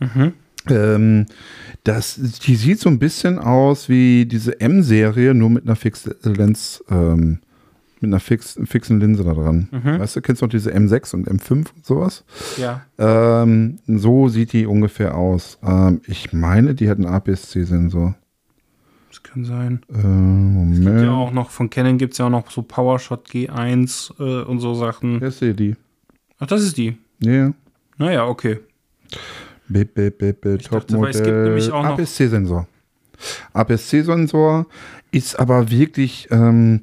[0.00, 0.32] Mhm.
[0.68, 1.26] Ähm,
[1.84, 6.82] das, die sieht so ein bisschen aus wie diese M-Serie, nur mit einer Fixed Lens
[6.90, 7.38] ähm,
[8.00, 9.68] mit einer fix, fixen Linse da dran.
[9.70, 10.00] Mhm.
[10.00, 12.24] Weißt du, kennst du noch diese M6 und M5 und sowas?
[12.56, 12.82] Ja.
[12.98, 15.58] Ähm, so sieht die ungefähr aus.
[15.62, 18.14] Ähm, ich meine, die hat einen APS-C-Sensor.
[19.08, 19.80] Das kann sein.
[19.88, 20.78] Äh, Moment.
[20.78, 24.12] Es gibt ja auch noch, von Canon gibt es ja auch noch so PowerShot G1
[24.20, 25.20] äh, und so Sachen.
[25.20, 25.76] Wer ist die?
[26.38, 26.98] Ach, das ist die?
[27.20, 27.30] Ja.
[27.30, 27.54] Yeah.
[27.98, 28.58] Naja, okay.
[29.68, 31.72] Bip, bip, bip, bip, Topmodell.
[31.72, 32.68] APS-C-Sensor.
[33.54, 34.66] APS-C-Sensor
[35.10, 36.82] ist aber wirklich ähm,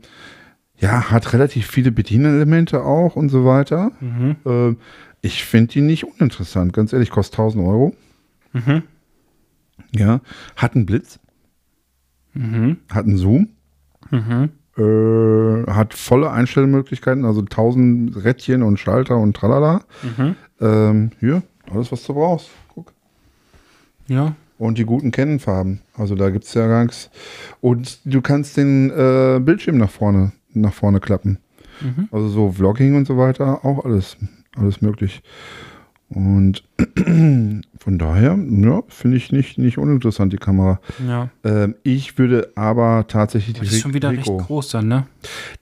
[0.84, 3.94] ja, hat relativ viele Bedienelemente auch und so weiter.
[4.02, 4.36] Mhm.
[4.46, 4.76] Äh,
[5.22, 7.96] ich finde die nicht uninteressant, ganz ehrlich, kostet 1000 Euro.
[8.52, 8.84] Mhm.
[9.96, 10.20] Ja,
[10.58, 11.20] hat einen Blitz,
[12.34, 12.78] mhm.
[12.92, 13.48] hat einen Zoom,
[14.12, 14.50] mhm.
[14.78, 19.84] äh, hat volle Einstellmöglichkeiten, also 1000 Rädchen und Schalter und tralala.
[20.02, 20.36] Mhm.
[20.60, 22.50] Ähm, hier, alles, was du brauchst.
[22.68, 22.92] Guck.
[24.08, 24.36] Ja.
[24.58, 25.80] Und die guten Kennenfarben.
[25.96, 27.10] Also da gibt es ja gar nichts.
[27.62, 31.40] Und du kannst den äh, Bildschirm nach vorne nach vorne klappen.
[31.82, 32.08] Mhm.
[32.12, 34.18] Also so Vlogging und so weiter, auch alles,
[34.56, 35.22] alles möglich.
[36.16, 36.64] Und
[37.80, 40.80] von daher, ja, finde ich nicht, nicht uninteressant, die Kamera.
[41.08, 41.30] Ja.
[41.44, 45.08] Ähm, ich würde aber tatsächlich Das ist schon wieder recht groß dann, ne?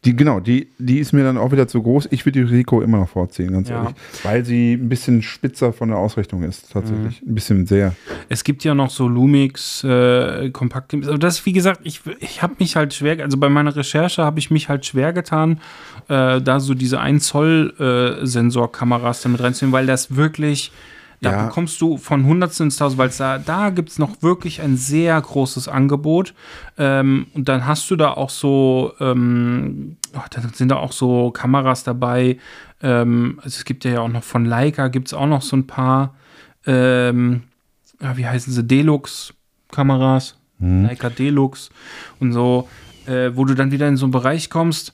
[0.06, 2.10] Die, genau, die, die ist mir dann auch wieder zu groß.
[2.12, 3.82] Ich würde die Rico immer noch vorziehen, ganz Ja.
[3.84, 3.96] ehrlich.
[4.24, 7.22] Weil sie ein bisschen spitzer von der Ausrichtung ist, tatsächlich.
[7.22, 7.32] Mhm.
[7.32, 7.96] Ein bisschen sehr.
[8.30, 10.94] Es gibt ja noch so Lumix äh, kompakt.
[10.94, 14.40] Aber das, wie gesagt, ich, ich habe mich halt schwer, also bei meiner Recherche habe
[14.40, 15.60] ich mich halt schwer getan,
[16.08, 20.41] äh, da so diese 1 Zoll äh, Sensorkameras damit reinzunehmen, weil das wirklich,
[21.22, 21.46] da Ja.
[21.46, 25.22] bekommst du von Hundertstel ins Tausend, weil da, da gibt es noch wirklich ein sehr
[25.22, 26.34] großes Angebot.
[26.80, 31.30] Ähm, und dann hast du da auch so, ähm, oh, da sind da auch so
[31.30, 32.38] Kameras dabei.
[32.82, 35.68] Ähm, also es gibt ja auch noch von Leica, gibt es auch noch so ein
[35.68, 36.16] paar.
[36.66, 37.44] Ähm,
[38.02, 41.70] ja, wie heißen sie, Deluxe-Kameras, Leica Deluxe
[42.20, 42.68] und so,
[43.08, 44.94] äh, wo du dann wieder in so einen Bereich kommst,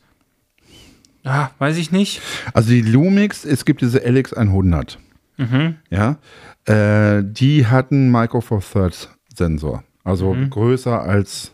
[1.24, 2.22] ja, weiß ich nicht.
[2.54, 4.98] Also die Lumix, es gibt diese LX100.
[5.38, 5.76] Mhm.
[5.90, 6.18] Ja.
[6.66, 9.84] Äh, die hatten Micro Four Thirds Sensor.
[10.04, 11.52] Also größer als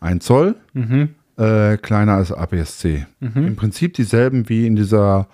[0.00, 1.10] 1 Zoll, Mhm.
[1.36, 3.06] äh, kleiner als APS-C.
[3.20, 5.26] Im Prinzip dieselben wie in dieser,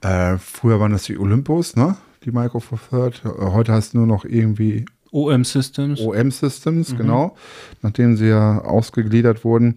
[0.00, 1.96] äh, früher waren das die Olympus, ne?
[2.24, 3.22] Die Micro Four Third.
[3.24, 6.00] Äh, Heute heißt nur noch irgendwie OM Systems.
[6.00, 7.36] OM Systems, genau,
[7.82, 9.76] nachdem sie ja ausgegliedert wurden.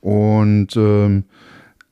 [0.00, 1.24] Und ähm,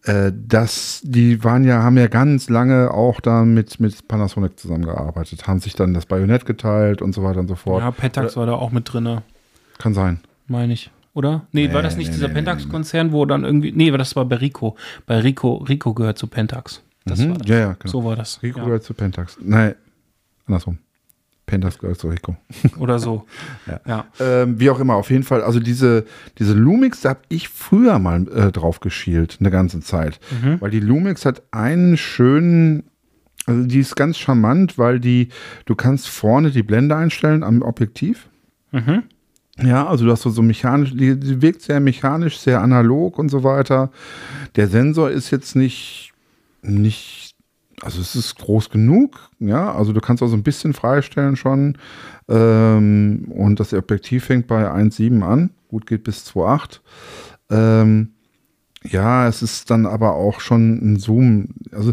[0.07, 5.47] äh, das, die waren ja, haben ja ganz lange auch da mit, mit Panasonic zusammengearbeitet,
[5.47, 7.83] haben sich dann das Bajonett geteilt und so weiter und so fort.
[7.83, 9.21] Ja, Pentax war da auch mit drin,
[9.79, 10.21] Kann sein.
[10.47, 10.91] meine ich.
[11.13, 11.47] Oder?
[11.53, 13.73] Nee, war das nicht nee, dieser nee, Pentax-Konzern, wo dann irgendwie.
[13.73, 14.77] Nee, das war bei Rico.
[15.07, 16.83] Bei Rico, Rico gehört zu Pentax.
[17.07, 17.31] Das Mhm.
[17.31, 17.49] war das.
[17.49, 17.91] Ja, ja, genau.
[17.91, 18.43] So war das.
[18.43, 18.65] Rico ja.
[18.67, 19.39] gehört zu Pentax.
[19.41, 19.75] Nein,
[20.47, 20.77] andersrum.
[21.47, 22.37] Gehört zu Rico.
[22.79, 23.25] Oder so.
[23.67, 23.81] Ja.
[23.87, 24.07] ja.
[24.21, 25.43] Ähm, wie auch immer, auf jeden Fall.
[25.43, 26.05] Also diese,
[26.39, 30.21] diese Lumix, da habe ich früher mal äh, drauf geschielt, eine ganze Zeit.
[30.61, 32.85] Weil die Lumix hat einen schönen,
[33.47, 35.29] also die ist ganz charmant, weil die,
[35.67, 38.29] du kannst vorne die Blende einstellen am Objektiv.
[38.73, 39.05] Mhm.
[39.63, 43.31] Ja, also du hast so, so mechanisch, die, die wirkt sehr mechanisch, sehr analog und
[43.31, 43.91] so weiter.
[44.55, 46.13] Der Sensor ist jetzt nicht,
[46.63, 47.26] nicht,
[47.83, 51.79] also es ist groß genug, ja, also du kannst auch so ein bisschen freistellen schon.
[52.29, 56.81] Ähm, und das Objektiv fängt bei 1,7 an, gut geht bis 2,8.
[57.51, 58.13] Ähm,
[58.83, 61.93] ja, es ist dann aber auch schon ein Zoom, also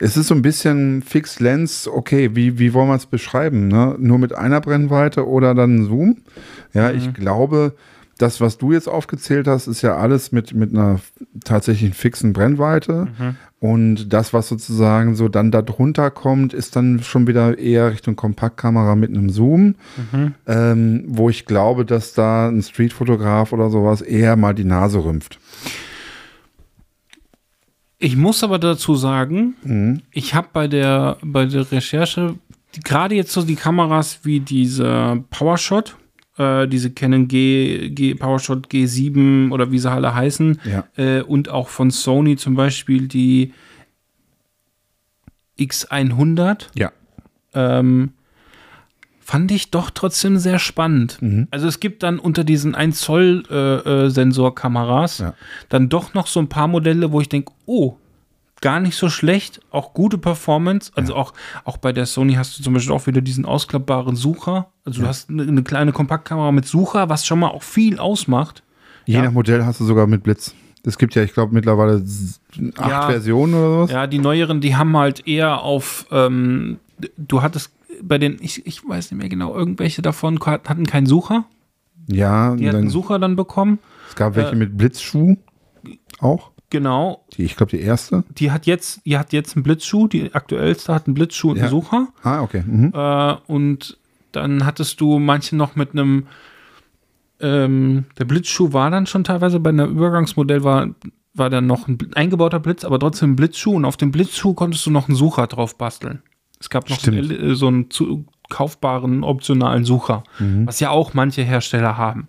[0.00, 3.68] es ist so ein bisschen Fixed Lens, okay, wie, wie wollen wir es beschreiben?
[3.68, 3.96] Ne?
[3.98, 6.22] Nur mit einer Brennweite oder dann Zoom?
[6.72, 7.74] Ja, ich glaube,
[8.20, 11.00] das, was du jetzt aufgezählt hast, ist ja alles mit, mit einer
[11.44, 13.08] tatsächlichen fixen Brennweite.
[13.60, 18.94] Und das, was sozusagen so dann darunter kommt, ist dann schon wieder eher Richtung Kompaktkamera
[18.94, 19.74] mit einem Zoom,
[20.46, 25.38] ähm, wo ich glaube, dass da ein Streetfotograf oder sowas eher mal die Nase rümpft.
[27.98, 32.36] Ich muss aber dazu sagen, ich habe bei der, bei der Recherche
[32.84, 35.96] gerade jetzt so die Kameras wie diese PowerShot,
[36.40, 40.84] äh, diese Canon G, G, PowerShot G7 oder wie sie alle heißen, Ja.
[40.96, 43.52] äh, und auch von Sony zum Beispiel die
[45.58, 46.92] X100, Ja.
[47.54, 48.12] ähm,
[49.20, 51.18] fand ich doch trotzdem sehr spannend.
[51.52, 55.34] Also es gibt dann unter diesen 1 Zoll äh, äh, Sensorkameras Ja.
[55.68, 57.96] dann doch noch so ein paar Modelle, wo ich denke, oh,
[58.60, 60.92] gar nicht so schlecht, auch gute Performance.
[60.94, 61.32] Also auch,
[61.64, 64.68] auch bei der Sony hast du zum Beispiel auch wieder diesen ausklappbaren Sucher.
[64.84, 68.62] Also du hast eine, eine kleine Kompaktkamera mit Sucher, was schon mal auch viel ausmacht.
[69.06, 69.22] Je Ja.
[69.22, 70.54] nach Modell hast du sogar mit Blitz.
[70.84, 72.02] Es gibt ja, ich glaube, mittlerweile
[72.76, 73.02] acht Ja.
[73.08, 73.90] Versionen oder sowas.
[73.90, 76.78] Ja, die neueren, die haben halt eher auf, ähm,
[77.16, 81.44] du hattest bei den, ich, ich weiß nicht mehr genau, irgendwelche davon hatten keinen Sucher.
[82.08, 83.78] Ja, Die hatten einen dann, Sucher dann bekommen.
[84.08, 85.36] es gab welche äh, mit Blitzschuh
[86.18, 86.49] auch.
[86.70, 87.24] Genau.
[87.36, 88.24] Die, ich glaube, die erste.
[88.30, 91.64] Die hat jetzt, die hat jetzt einen Blitzschuh, die aktuellste hat einen Blitzschuh und einen
[91.64, 91.70] Ja.
[91.70, 92.08] Sucher.
[92.22, 92.62] Ah, okay.
[92.66, 92.92] Mhm.
[92.94, 93.98] Äh, und
[94.32, 96.26] dann hattest du manche noch mit einem,
[97.40, 100.88] ähm, der Blitzschuh war dann schon teilweise bei einem Übergangsmodell war,
[101.34, 104.84] war dann noch ein eingebauter Blitz, aber trotzdem ein Blitzschuh und auf dem Blitzschuh konntest
[104.86, 106.22] du noch einen Sucher drauf basteln.
[106.60, 107.30] Es gab noch so einen.
[107.30, 110.24] L- so einen zu, kaufbaren optionalen Sucher,
[110.64, 112.26] was ja auch manche Hersteller haben.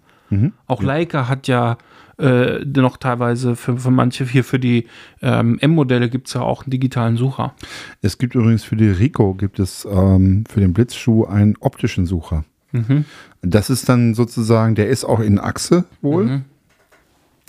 [0.68, 1.78] Auch Leica hat ja
[2.18, 4.86] äh, noch teilweise für, für manche hier für die
[5.22, 7.54] ähm, M-Modelle gibt es ja auch einen digitalen Sucher.
[8.02, 12.46] Es gibt übrigens für die Rico gibt es ähm, für den Blitzschuh einen optischen Sucher.
[12.74, 13.06] Mhm.
[13.42, 16.26] Das ist dann sozusagen, der ist auch in Achse wohl.
[16.26, 16.46] Mhm.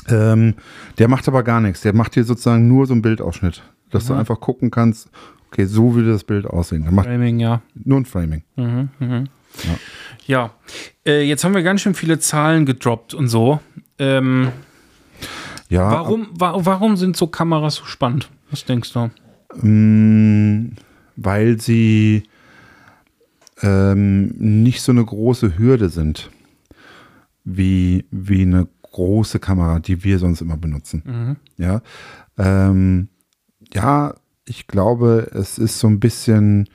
[0.08, 0.54] Ähm,
[0.98, 1.82] der macht aber gar nichts.
[1.82, 4.14] Der macht dir sozusagen nur so einen Bildausschnitt, dass Mhm.
[4.14, 5.10] du einfach gucken kannst,
[5.48, 6.82] okay, so würde das Bild aussehen.
[6.82, 7.60] Der macht Framing, ja.
[7.74, 8.42] nur ein Framing.
[10.26, 10.52] Ja,
[11.06, 13.60] äh, jetzt haben wir ganz schön viele Zahlen gedroppt und so.
[13.98, 14.52] Ähm,
[15.68, 18.30] Ja, warum, wa warum sind so Kameras so spannend?
[18.50, 19.10] Was denkst du?
[19.66, 20.76] Mm,
[21.16, 22.24] weil sie
[23.62, 26.30] ähm, nicht so eine große Hürde sind
[27.44, 31.02] wie, wie eine große Kamera, die wir sonst immer benutzen.
[31.04, 31.36] Mhm.
[31.56, 31.80] Ja,
[32.38, 33.08] ähm,
[33.72, 36.68] ja, ich glaube, es ist so ein bisschen,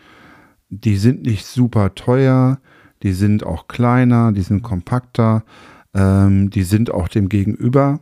[0.70, 2.60] die sind nicht super teuer,
[3.04, 5.44] die sind auch kleiner, die sind kompakter,
[5.94, 8.00] ähm, die sind auch dem Gegenüber,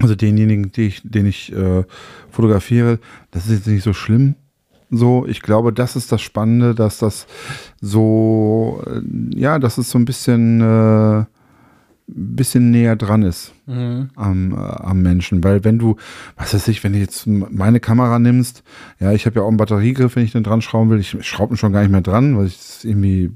[0.00, 1.84] also denjenigen, die ich, den ich äh,
[2.30, 2.98] fotografiere,
[3.30, 4.34] das ist jetzt nicht so schlimm.
[4.90, 7.26] So, ich glaube, das ist das Spannende, dass das
[7.80, 9.00] so, äh,
[9.34, 11.24] ja, dass es so ein bisschen, äh,
[12.08, 14.10] bisschen näher dran ist Mhm.
[14.14, 15.42] am, äh, am Menschen.
[15.42, 15.96] Weil wenn du,
[16.36, 18.62] was weiß ich, wenn du jetzt meine Kamera nimmst,
[19.00, 21.54] ja, ich habe ja auch einen Batteriegriff, wenn ich den dran schrauben will, ich schraube
[21.54, 23.32] ihn schon gar nicht mehr dran, weil ich es irgendwie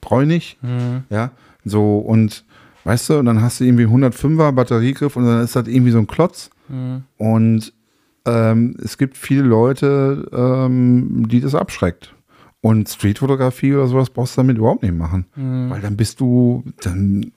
[0.00, 1.02] bräunig, Mhm.
[1.10, 1.30] ja,
[1.64, 2.44] so und
[2.84, 5.98] weißt du, und dann hast du irgendwie 105er Batteriegriff und dann ist das irgendwie so
[5.98, 7.02] ein Klotz Mhm.
[7.18, 7.72] und
[8.24, 12.12] ähm, es gibt viele Leute, ähm, die das abschreckt.
[12.62, 15.26] Und Streetfotografie oder sowas brauchst du damit überhaupt nicht machen.
[15.36, 15.70] Mhm.
[15.70, 17.30] Weil dann bist du, dann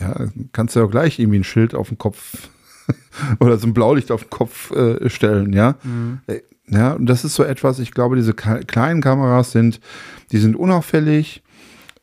[0.00, 2.48] ja, kannst du ja auch gleich irgendwie ein Schild auf den Kopf
[3.40, 5.76] oder so ein Blaulicht auf den Kopf äh, stellen, ja.
[5.82, 6.20] Mhm.
[6.26, 6.40] Äh,
[6.70, 9.80] Ja, und das ist so etwas, ich glaube, diese kleinen Kameras sind,
[10.32, 11.42] die sind unauffällig,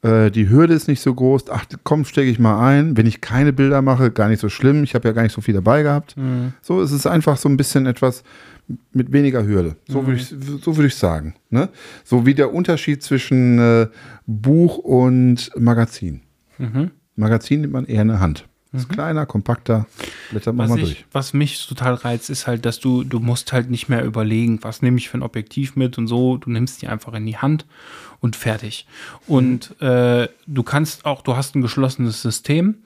[0.01, 1.45] äh, die Hürde ist nicht so groß.
[1.51, 2.97] Ach, komm, stecke ich mal ein.
[2.97, 4.83] Wenn ich keine Bilder mache, gar nicht so schlimm.
[4.83, 6.17] Ich habe ja gar nicht so viel dabei gehabt.
[6.17, 6.53] Mhm.
[6.61, 8.23] So, es ist einfach so ein bisschen etwas
[8.91, 9.75] mit weniger Hürde.
[9.87, 11.35] So würde ich, so würde ich sagen.
[11.51, 11.69] Ne?
[12.03, 13.87] So wie der Unterschied zwischen äh,
[14.25, 16.21] Buch und Magazin.
[16.57, 16.91] Mhm.
[17.15, 18.45] Magazin nimmt man eher in der Hand.
[18.73, 19.85] Ist kleiner, kompakter,
[20.31, 21.05] blättert man Was, mal ich, durch.
[21.13, 24.81] was mich total reizt, ist halt, dass du, du musst halt nicht mehr überlegen, was
[24.81, 26.37] nehme ich für ein Objektiv mit und so.
[26.37, 27.65] Du nimmst die einfach in die Hand
[28.19, 28.85] und fertig.
[29.27, 32.79] Und äh, du kannst auch, du hast ein geschlossenes System,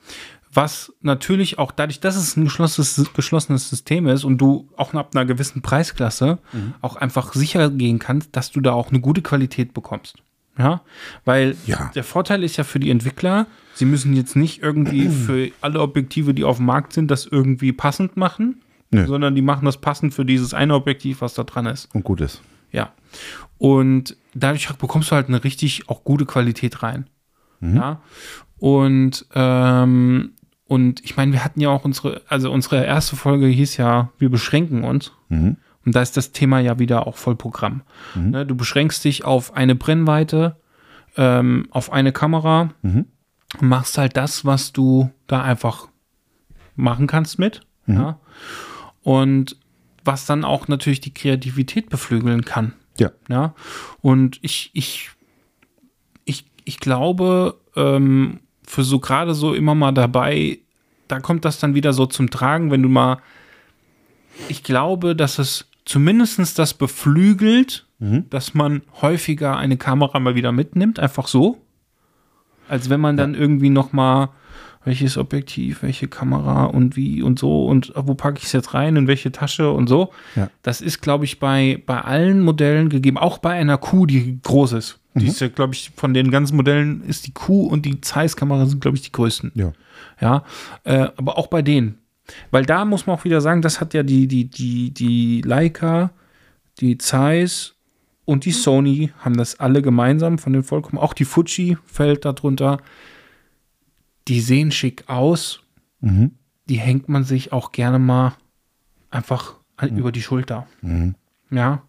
[0.52, 5.16] was natürlich auch dadurch, dass es ein geschlossenes, geschlossenes System ist und du auch ab
[5.16, 6.40] einer gewissen Preisklasse
[6.82, 10.18] auch einfach sicher gehen kannst, dass du da auch eine gute Qualität bekommst.
[10.60, 10.82] Ja,
[11.26, 11.89] weil Ja.
[11.95, 16.34] der Vorteil ist ja für die Entwickler, sie müssen jetzt nicht irgendwie für alle Objektive,
[16.34, 19.05] die auf dem Markt sind, das irgendwie passend machen, Nö.
[19.07, 21.88] sondern die machen das passend für dieses eine Objektiv, was da dran ist.
[21.95, 22.41] Und gut ist.
[22.72, 22.91] Ja.
[23.57, 27.07] Und dadurch bekommst du halt eine richtig auch gute Qualität rein.
[27.62, 28.01] Ja.
[28.57, 30.32] Und, ähm,
[30.66, 34.30] und ich meine, wir hatten ja auch unsere, also unsere erste Folge hieß ja, wir
[34.30, 35.12] beschränken uns.
[35.30, 35.57] Mhm.
[35.86, 37.82] Und da ist das Thema ja wieder auch voll Programm.
[38.16, 40.58] Ne, du beschränkst dich auf eine Brennweite,
[41.18, 43.06] ähm, auf eine Kamera, Mhm.
[43.60, 45.88] und machst halt das, was du da einfach
[46.76, 47.62] machen kannst mit.
[47.88, 48.20] Ja.
[49.02, 49.58] Und
[50.06, 52.74] was dann auch natürlich die Kreativität beflügeln kann.
[53.00, 53.12] Ja.
[53.30, 53.54] Ja.
[54.02, 55.10] Und ich, ich,
[56.26, 60.60] ich, ich glaube, ähm, für so gerade so immer mal dabei,
[61.08, 63.18] da kommt das dann wieder so zum Tragen, wenn du mal,
[64.48, 67.88] ich glaube, dass es zumindest das beflügelt,
[68.30, 71.58] dass man häufiger eine Kamera mal wieder mitnimmt, einfach so.
[72.68, 74.30] Als wenn man dann irgendwie noch mal
[74.86, 78.96] welches Objektiv, welche Kamera und wie und so und wo packe ich es jetzt rein,
[78.96, 80.12] in welche Tasche und so.
[80.36, 80.50] Ja.
[80.62, 84.74] Das ist, glaube ich, bei, bei allen Modellen gegeben, auch bei einer Q, die groß
[84.74, 85.00] ist.
[85.16, 88.68] Die ist ja, glaube ich, von den ganzen Modellen ist die Q und die Zeiss-Kamera
[88.68, 89.52] sind, glaube ich, die größten.
[89.56, 89.74] Ja.
[90.22, 90.44] Ja,
[90.84, 91.98] äh, aber auch bei denen.
[92.52, 96.12] Weil da muss man auch wieder sagen, das hat ja die, die, die, die Leica,
[96.80, 97.76] die Zeiss
[98.26, 100.98] und die Sony haben das alle gemeinsam von den vollkommen.
[101.00, 102.78] Auch die Fuji fällt darunter.
[104.28, 105.62] Die sehen schick aus.
[106.02, 106.32] Mhm.
[106.68, 108.34] Die hängt man sich auch gerne mal
[109.10, 110.68] einfach an- über die Schulter.
[110.82, 111.16] Mhm.
[111.50, 111.82] Ja.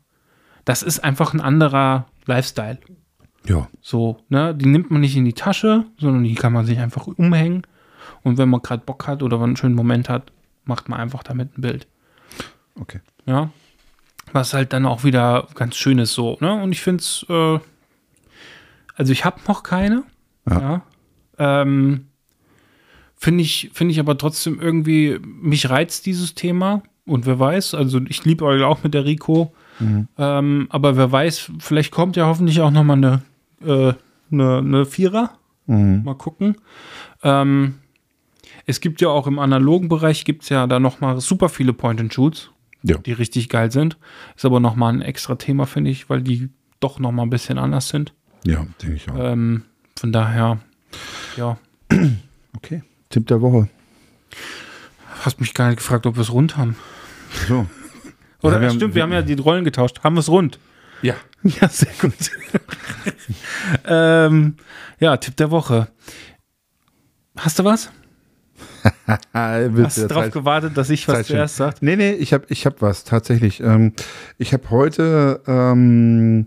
[0.64, 2.78] Das ist einfach ein anderer Lifestyle.
[3.47, 3.68] Ja.
[3.80, 7.07] So, ne, die nimmt man nicht in die Tasche, sondern die kann man sich einfach
[7.07, 7.62] umhängen.
[8.22, 10.32] Und wenn man gerade Bock hat oder einen schönen Moment hat,
[10.64, 11.86] macht man einfach damit ein Bild.
[12.78, 13.00] Okay.
[13.26, 13.50] Ja.
[14.32, 16.62] Was halt dann auch wieder ganz schön ist so, ne?
[16.62, 17.58] Und ich finde es, äh,
[18.94, 20.04] also ich habe noch keine.
[20.48, 20.60] Ja.
[20.60, 21.62] Ja.
[21.62, 22.06] Ähm,
[23.16, 26.82] finde ich, finde ich aber trotzdem irgendwie, mich reizt dieses Thema.
[27.06, 29.52] Und wer weiß, also ich liebe auch mit der Rico.
[30.18, 33.22] Ähm, aber wer weiß, vielleicht kommt ja hoffentlich auch noch mal eine,
[33.62, 33.94] äh,
[34.30, 35.30] eine, eine Vierer.
[35.66, 36.02] Mhm.
[36.04, 36.56] Mal gucken.
[37.22, 37.76] Ähm,
[38.70, 41.72] es gibt ja auch im analogen Bereich gibt es ja da noch mal super viele
[41.72, 42.50] Point-and-Shoots,
[42.82, 42.96] Ja.
[42.98, 43.98] die richtig geil sind.
[44.36, 46.48] Ist aber noch mal ein extra Thema, finde ich, weil die
[46.80, 48.14] doch noch mal ein bisschen anders sind.
[48.44, 49.16] Ja, denke ich auch.
[49.18, 49.64] Ähm,
[49.98, 50.58] von daher,
[51.36, 51.58] ja,
[52.56, 52.82] Okay.
[53.10, 53.68] Tipp der Woche.
[55.24, 56.76] hast mich gar nicht gefragt, ob wir es rund haben.
[57.48, 57.66] So.
[58.42, 60.00] Oder Ja, wir haben- stimmt, wir haben ja die Rollen getauscht.
[60.02, 60.58] Haben wir es rund?
[61.02, 61.14] Ja.
[61.42, 62.12] Ja, sehr gut.
[63.86, 64.56] ähm,
[64.98, 65.88] ja, Tipp der Woche.
[67.38, 67.90] Hast du was?
[69.33, 71.76] Hast du darauf gewartet, dass ich was zuerst sage?
[71.81, 73.61] Nee, nee, ich habe ich hab was, tatsächlich.
[73.61, 73.93] Ähm,
[74.39, 76.47] ich habe heute ähm,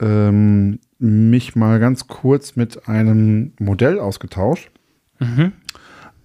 [0.00, 4.70] ähm, mich mal ganz kurz mit einem Modell ausgetauscht.
[5.18, 5.52] Mhm.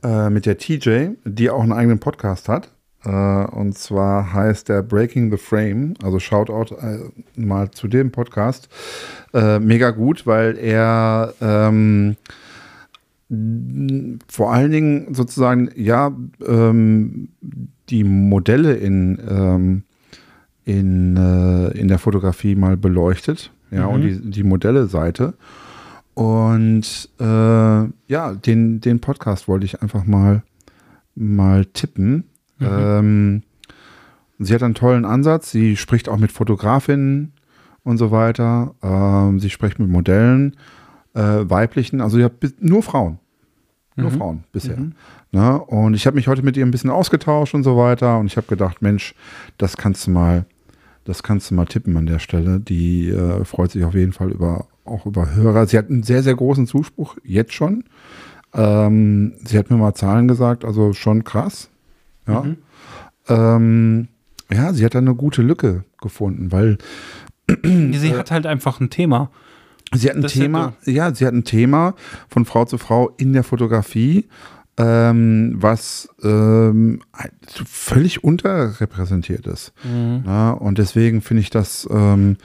[0.03, 2.72] Äh, mit der TJ, die auch einen eigenen Podcast hat.
[3.03, 5.95] Äh, und zwar heißt der Breaking the Frame.
[6.03, 8.70] Also Shoutout äh, mal zu dem Podcast.
[9.34, 12.18] Äh, mega gut, weil er ähm,
[13.30, 16.15] vor allen Dingen sozusagen, ja,
[16.45, 17.30] ähm,
[17.89, 19.84] die Modelle in, ähm,
[20.65, 23.51] in, äh, in der Fotografie mal beleuchtet.
[23.71, 23.93] Ja, Mhm.
[23.93, 25.34] und die, die Modelle-Seite.
[26.13, 30.43] Und äh, ja, den, den Podcast wollte ich einfach mal,
[31.15, 32.23] mal tippen.
[32.59, 33.43] Ähm,
[34.39, 35.51] sie hat einen tollen Ansatz.
[35.51, 37.34] Sie spricht auch mit Fotografinnen
[37.84, 38.73] und so weiter.
[38.82, 40.55] Ähm, sie spricht mit Modellen,
[41.13, 42.01] äh, weiblichen.
[42.01, 43.19] Also hat bis- nur Frauen.
[43.99, 44.77] Nur Frauen bisher.
[45.31, 45.59] Ne?
[45.59, 48.19] Und ich habe mich heute mit ihr ein bisschen ausgetauscht und so weiter.
[48.19, 49.15] Und ich habe gedacht, Mensch,
[49.57, 50.45] das kannst du mal,
[51.03, 52.59] das kannst du mal tippen an der Stelle.
[52.59, 55.65] Die äh, freut sich auf jeden Fall über auch über Hörer.
[55.65, 57.83] Sie hat einen sehr, sehr großen Zuspruch, jetzt schon.
[58.53, 61.69] Ähm, sie hat mir mal Zahlen gesagt, also schon krass.
[62.27, 62.45] Ja.
[63.27, 64.07] Ähm,
[64.51, 66.77] ja, sie hat da eine gute Lücke gefunden, weil
[67.63, 69.29] Sie hat halt einfach ein Thema.
[69.93, 71.95] Sie hat ein Das Thema, ja, sie hat ein Thema
[72.29, 74.27] von Frau zu Frau in der Fotografie,
[74.77, 77.01] ähm, was ähm,
[77.41, 79.73] völlig unterrepräsentiert ist.
[80.25, 82.38] Ja, und deswegen finde ich das ähm,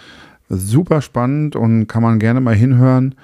[0.48, 3.14] super spannend und kann man gerne mal hinhören.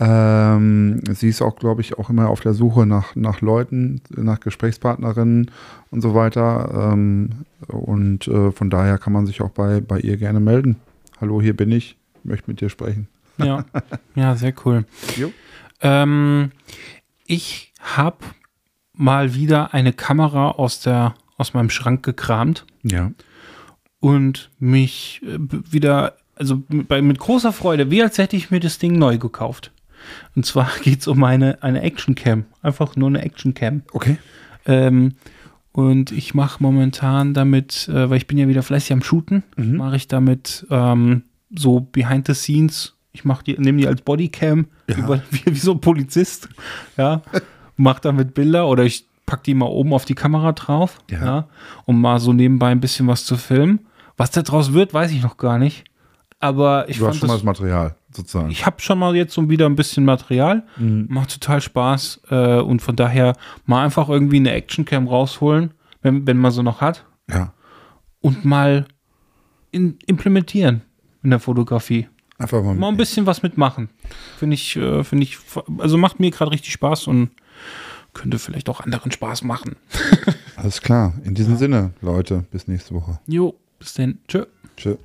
[0.00, 4.38] Ähm, sie ist auch, glaube ich, auch immer auf der Suche nach, nach Leuten, nach
[4.38, 5.50] Gesprächspartnerinnen
[5.90, 6.92] und so weiter.
[6.92, 7.30] Ähm,
[7.66, 10.76] und äh, von daher kann man sich auch bei, bei ihr gerne melden.
[11.20, 13.08] Hallo, hier bin ich, möchte mit dir sprechen.
[13.38, 13.64] Ja,
[14.14, 14.84] ja sehr cool.
[15.80, 16.50] Ähm,
[17.26, 18.18] ich habe
[18.92, 23.12] mal wieder eine Kamera aus, der, aus meinem Schrank gekramt Ja.
[24.00, 28.60] und mich äh, wieder, also mit, bei, mit großer Freude, wie als hätte ich mir
[28.60, 29.70] das Ding neu gekauft.
[30.34, 32.44] Und zwar geht es um eine, eine Actioncam.
[32.62, 33.82] Einfach nur eine Actioncam.
[33.92, 34.18] Okay.
[34.66, 35.14] Ähm,
[35.72, 39.94] und ich mache momentan damit, äh, weil ich bin ja wieder fleißig am Shooten, mache
[39.96, 41.22] ich damit ähm,
[41.54, 42.94] so Behind the Scenes.
[43.12, 44.96] Ich mache die, nehme die als Bodycam, Ja.
[44.98, 46.48] über, wie, wie so ein Polizist,
[46.96, 47.22] ja,
[47.76, 51.24] mache damit Bilder oder ich pack die mal oben auf die Kamera drauf, Ja.
[51.24, 51.48] ja.
[51.84, 53.80] um mal so nebenbei ein bisschen was zu filmen.
[54.16, 55.84] Was da draus wird, weiß ich noch gar nicht.
[56.40, 58.50] Aber ich Du hast fand schon mal das, das Material, sozusagen.
[58.50, 60.64] ich habe schon mal jetzt so wieder ein bisschen Material.
[60.76, 62.20] Macht total Spaß.
[62.30, 63.34] Äh, und von daher
[63.66, 67.04] mal einfach irgendwie eine Actioncam rausholen, wenn, wenn man so noch hat.
[67.30, 67.52] ja.
[68.20, 68.86] Und mal
[69.70, 70.82] in, implementieren
[71.22, 72.08] in der Fotografie.
[72.38, 72.74] Einfach mal.
[72.74, 73.88] Mal ein bisschen was mitmachen.
[74.38, 75.38] Finde ich, äh, finde ich,
[75.78, 77.30] also macht mir gerade richtig Spaß und
[78.14, 79.76] könnte vielleicht auch anderen Spaß machen.
[80.56, 81.14] Alles klar.
[81.24, 83.18] In diesem Sinne, Leute, bis nächste Woche.
[83.26, 84.18] Jo, bis dann.
[84.28, 84.44] Tschö.
[84.76, 84.96] Tschö.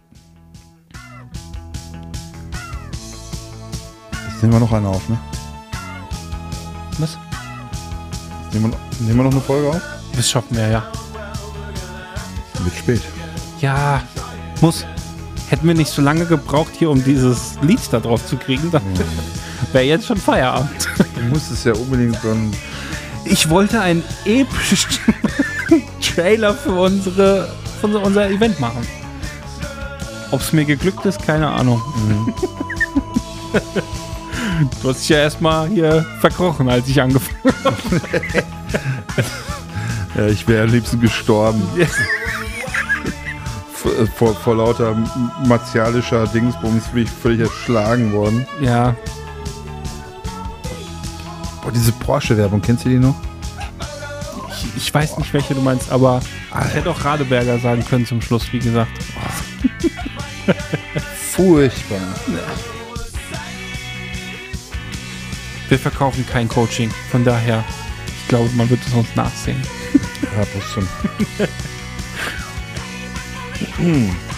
[4.27, 5.17] Jetzt nehmen wir noch eine auf, ne?
[6.99, 7.17] Was?
[8.51, 9.81] Nehmen wir, noch- nehmen wir noch eine Folge auf?
[10.15, 10.91] Das schaffen wir, ja.
[12.63, 13.01] Wird spät.
[13.59, 14.03] Ja,
[14.61, 14.85] muss.
[15.53, 18.81] Hätten wir nicht so lange gebraucht hier, um dieses Lied da drauf zu kriegen, dann
[19.71, 20.89] wäre jetzt schon Feierabend.
[20.97, 22.51] Du musstest ja unbedingt so ein.
[23.23, 24.89] Ich wollte einen epischen
[26.01, 27.47] Trailer für unsere,
[27.79, 28.81] für unser, Event machen.
[30.31, 31.79] Ob es mir geglückt ist, keine Ahnung.
[34.81, 37.77] du hast dich ja erstmal hier verkrochen, als ich angefangen habe.
[40.17, 41.61] Ja, ich wäre am liebsten gestorben.
[43.83, 44.05] Ja.
[44.15, 44.95] Vor, vor, lauter
[45.45, 48.45] martialischer Dingsbums bin ich völlig erschlagen worden.
[48.61, 48.95] Ja,
[51.63, 53.15] Boah, diese Porsche-Werbung, kennst du die noch?
[54.49, 56.21] ich, ich weiß nicht, welche du meinst, aber
[56.67, 58.91] ich hätte auch Radeberger sagen können zum Schluss, wie gesagt.
[61.31, 61.99] Furchtbar.
[65.69, 67.63] Wir verkaufen kein Coaching, von daher,
[68.21, 69.61] ich glaube, man wird es uns nachsehen.
[70.35, 71.47] Ja,
[73.71, 74.32] Hmm.